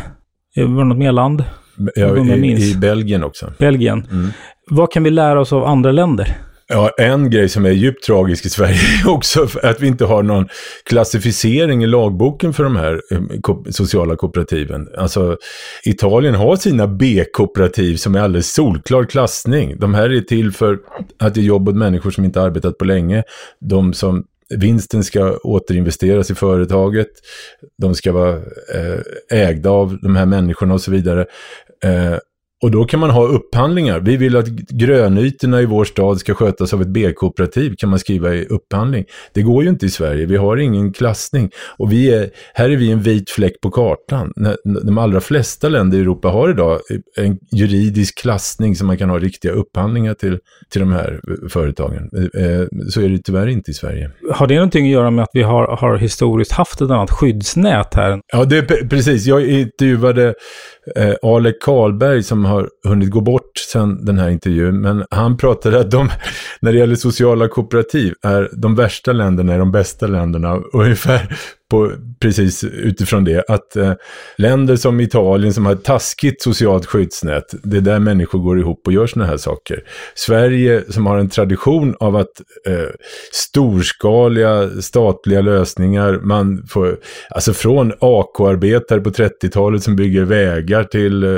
[0.56, 1.44] Var det något mer land?
[1.96, 3.54] Ja, i, i, Belgien också.
[3.58, 4.08] Belgien.
[4.12, 4.30] Mm.
[4.70, 6.38] Vad kan vi lära oss av andra länder?
[6.68, 10.24] Ja, en grej som är djupt tragisk i Sverige är också att vi inte har
[10.24, 10.48] någon
[10.86, 13.22] klassificering i lagboken för de här eh,
[13.72, 14.90] sociala kooperativen.
[14.98, 15.38] Alltså,
[15.86, 19.80] Italien har sina B-kooperativ som är alldeles solklar klassning.
[19.80, 20.80] De här är till för
[21.20, 23.24] att ge jobb åt människor som inte arbetat på länge.
[23.60, 27.10] De som vinsten ska återinvesteras i företaget.
[27.78, 28.36] De ska vara
[28.76, 29.00] eh,
[29.30, 31.26] ägda av de här människorna och så vidare.
[31.84, 32.18] Eh,
[32.64, 34.00] och då kan man ha upphandlingar.
[34.00, 38.34] Vi vill att grönytorna i vår stad ska skötas av ett B-kooperativ, kan man skriva
[38.34, 39.06] i upphandling.
[39.34, 41.50] Det går ju inte i Sverige, vi har ingen klassning.
[41.78, 44.34] Och vi är, här är vi en vit fläck på kartan.
[44.84, 46.80] De allra flesta länder i Europa har idag
[47.18, 50.40] en juridisk klassning som man kan ha riktiga upphandlingar till,
[50.72, 52.10] till de här företagen.
[52.14, 54.12] Eh, så är det tyvärr inte i Sverige.
[54.32, 57.94] Har det någonting att göra med att vi har, har historiskt haft ett annat skyddsnät
[57.94, 58.22] här?
[58.34, 59.26] Ja, det är precis.
[59.26, 60.34] Jag intervjuade
[60.96, 64.82] eh, Alec Karlberg som har hunnit gå bort sedan den här intervjun.
[64.82, 66.10] Men han pratade att de,
[66.62, 70.62] när det gäller sociala kooperativ, är de värsta länderna är de bästa länderna.
[70.74, 71.38] Ungefär
[71.74, 73.94] på, precis utifrån det, att eh,
[74.38, 78.82] länder som Italien som har ett taskigt socialt skyddsnät, det är där människor går ihop
[78.86, 79.84] och gör sådana här saker.
[80.16, 82.90] Sverige som har en tradition av att eh,
[83.32, 86.98] storskaliga statliga lösningar, man får,
[87.30, 91.30] alltså från AK-arbetare på 30-talet som bygger vägar till eh,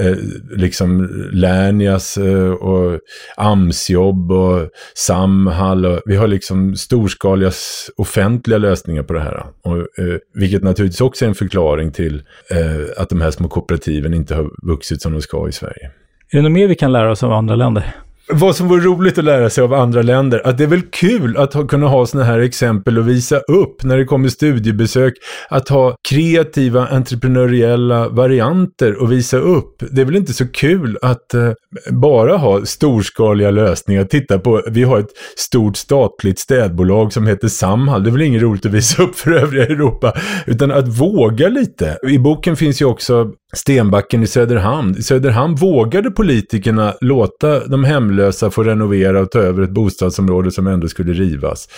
[0.00, 0.16] eh
[0.56, 3.00] liksom Lernias eh, och
[3.36, 7.52] AMS-jobb och Samhall och vi har liksom storskaliga
[7.96, 9.35] offentliga lösningar på det här.
[9.62, 14.14] Och, eh, vilket naturligtvis också är en förklaring till eh, att de här små kooperativen
[14.14, 15.90] inte har vuxit som de ska i Sverige.
[16.30, 17.94] Är det något mer vi kan lära oss av andra länder?
[18.28, 21.36] Vad som vore roligt att lära sig av andra länder, att det är väl kul
[21.36, 25.14] att ha, kunna ha sådana här exempel och visa upp när det kommer studiebesök,
[25.48, 29.82] att ha kreativa entreprenöriella varianter och visa upp.
[29.90, 31.50] Det är väl inte så kul att eh,
[31.90, 34.04] bara ha storskaliga lösningar.
[34.04, 38.02] Titta på, vi har ett stort statligt städbolag som heter Samhall.
[38.02, 40.12] Det är väl inget roligt att visa upp för övriga Europa,
[40.46, 41.98] utan att våga lite.
[42.08, 44.96] I boken finns ju också Stenbacken i Söderhamn.
[44.98, 48.15] I Söderhamn vågade politikerna låta de hemlösa
[48.50, 51.68] får renovera och ta över ett bostadsområde som ändå skulle rivas.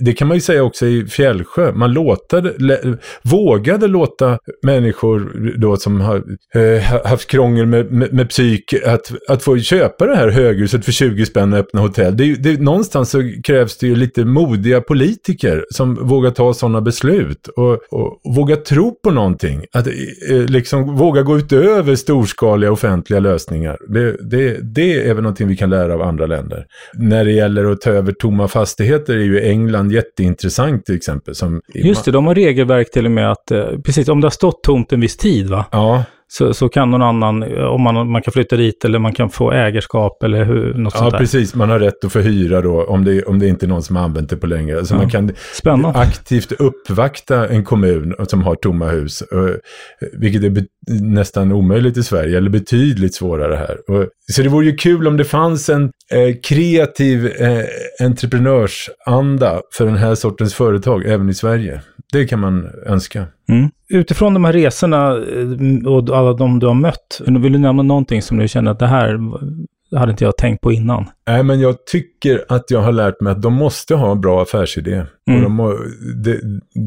[0.00, 1.72] det kan man ju säga också i Fjällsjö.
[1.72, 2.54] Man låtade,
[3.22, 6.22] vågade låta människor då som har
[6.54, 10.92] eh, haft krångel med, med, med, psyk att, att få köpa det här höghuset för
[10.92, 12.16] 20 spänn och öppna hotell.
[12.16, 17.48] Det, det, någonstans så krävs det ju lite modiga politiker som vågar ta sådana beslut
[17.48, 19.64] och, och, och vågar tro på någonting.
[19.72, 19.92] Att eh,
[20.48, 23.78] liksom våga gå utöver storskaliga offentliga lösningar.
[23.88, 26.66] Det, det, det är väl någonting vi kan lära av andra länder.
[26.94, 31.34] När det gäller att ta över tomma fastigheter är ju England jätteintressant till exempel.
[31.34, 34.30] Som Just det, de har regelverk till och med att, eh, precis om det har
[34.30, 35.64] stått tomt en viss tid va?
[35.72, 39.30] Ja så, så kan någon annan, om man, man kan flytta dit eller man kan
[39.30, 41.18] få ägarskap eller hur, något ja, sånt där.
[41.18, 41.54] Ja, precis.
[41.54, 44.04] Man har rätt att förhyra då om det, om det inte är någon som har
[44.04, 44.78] använt det på länge.
[44.78, 44.98] Alltså ja.
[44.98, 45.98] man kan Spännande.
[45.98, 49.22] aktivt uppvakta en kommun som har tomma hus,
[50.12, 50.64] vilket är
[51.00, 53.78] nästan omöjligt i Sverige, eller betydligt svårare här.
[54.32, 57.64] Så det vore ju kul om det fanns en eh, kreativ eh,
[58.00, 61.80] entreprenörsanda för den här sortens företag även i Sverige.
[62.12, 63.26] Det kan man önska.
[63.48, 63.70] Mm.
[63.88, 68.22] Utifrån de här resorna eh, och alla de du har mött, vill du nämna någonting
[68.22, 69.18] som du känner att det här
[69.96, 71.06] hade inte jag tänkt på innan?
[71.26, 74.42] Nej, men jag tycker att jag har lärt mig att de måste ha en bra
[74.42, 75.04] affärsidé.
[75.30, 75.42] Mm.
[75.42, 75.76] De
[76.24, 76.40] det,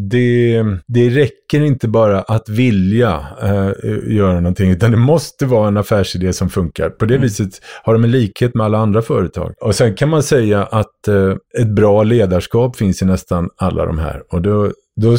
[0.10, 3.70] det, det räcker inte bara att vilja äh,
[4.16, 6.90] göra någonting, utan det måste vara en affärsidé som funkar.
[6.90, 7.22] På det mm.
[7.22, 7.50] viset
[7.84, 9.54] har de en likhet med alla andra företag.
[9.62, 13.98] Och sen kan man säga att äh, ett bra ledarskap finns i nästan alla de
[13.98, 14.24] här.
[14.30, 14.72] Och då,
[15.02, 15.18] då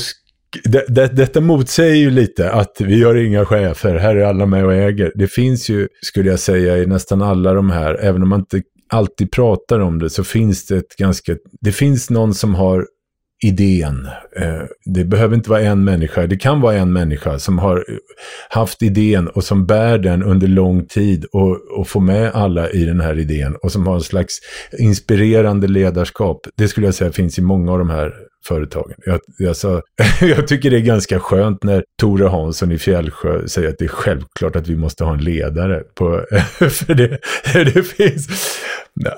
[0.64, 4.64] det, det, detta motsäger ju lite att vi har inga chefer, här är alla med
[4.64, 5.12] och äger.
[5.14, 8.62] Det finns ju, skulle jag säga, i nästan alla de här, även om man inte
[8.88, 12.86] alltid pratar om det, så finns det ett ganska, det finns någon som har
[13.44, 14.08] idén.
[14.36, 17.96] Eh, det behöver inte vara en människa, det kan vara en människa som har eh,
[18.48, 22.84] haft idén och som bär den under lång tid och, och får med alla i
[22.84, 24.40] den här idén och som har en slags
[24.78, 26.46] inspirerande ledarskap.
[26.56, 28.14] Det skulle jag säga finns i många av de här
[28.46, 28.94] företagen.
[29.06, 29.82] Jag, alltså,
[30.20, 33.88] jag tycker det är ganska skönt när Tore Hansson i Fjällsjö säger att det är
[33.88, 35.82] självklart att vi måste ha en ledare.
[35.94, 36.24] På,
[36.58, 37.18] för det,
[37.74, 38.28] det finns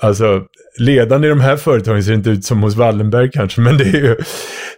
[0.01, 0.43] Alltså,
[0.79, 4.03] ledande i de här företagen ser inte ut som hos Wallenberg kanske, men det, är
[4.03, 4.17] ju,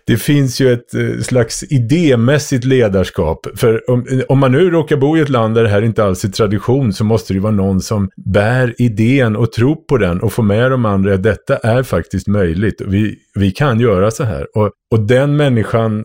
[0.07, 3.47] det finns ju ett eh, slags idémässigt ledarskap.
[3.57, 6.25] För om, om man nu råkar bo i ett land där det här inte alls
[6.25, 10.21] är tradition så måste det ju vara någon som bär idén och tror på den
[10.21, 12.83] och får med de andra att detta är faktiskt möjligt.
[12.87, 14.47] Vi, vi kan göra så här.
[14.55, 15.99] Och, och den människan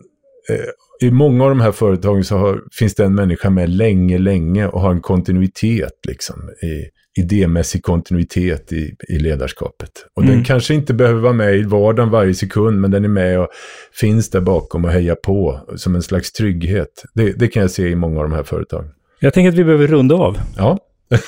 [0.50, 4.18] eh, i många av de här företagen så har, finns det en människa med länge,
[4.18, 9.90] länge och har en kontinuitet liksom i, idémässig kontinuitet i, i ledarskapet.
[10.16, 10.34] Och mm.
[10.34, 13.48] den kanske inte behöver vara med i vardagen varje sekund, men den är med och
[13.92, 17.04] finns där bakom och hejar på som en slags trygghet.
[17.14, 18.90] Det, det kan jag se i många av de här företagen.
[19.20, 20.38] Jag tänker att vi behöver runda av.
[20.56, 20.78] Ja.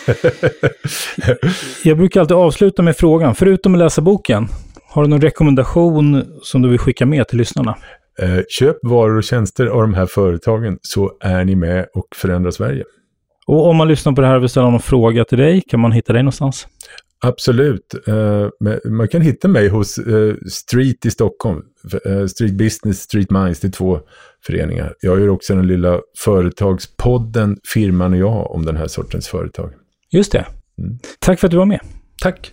[1.84, 4.48] jag brukar alltid avsluta med frågan, förutom att läsa boken,
[4.88, 7.76] har du någon rekommendation som du vill skicka med till lyssnarna?
[8.18, 12.50] Eh, köp varor och tjänster av de här företagen så är ni med och förändrar
[12.50, 12.84] Sverige.
[13.46, 15.80] Och om man lyssnar på det här och vill ställa någon fråga till dig, kan
[15.80, 16.66] man hitta dig någonstans?
[17.20, 17.94] Absolut.
[18.08, 18.48] Uh,
[18.90, 21.62] man kan hitta mig hos uh, Street i Stockholm.
[22.06, 24.00] Uh, Street Business, Street Minds, det är två
[24.46, 24.94] föreningar.
[25.00, 29.72] Jag gör också den lilla företagspodden Firman och jag om den här sortens företag.
[30.10, 30.46] Just det.
[30.78, 30.98] Mm.
[31.18, 31.80] Tack för att du var med.
[32.22, 32.52] Tack.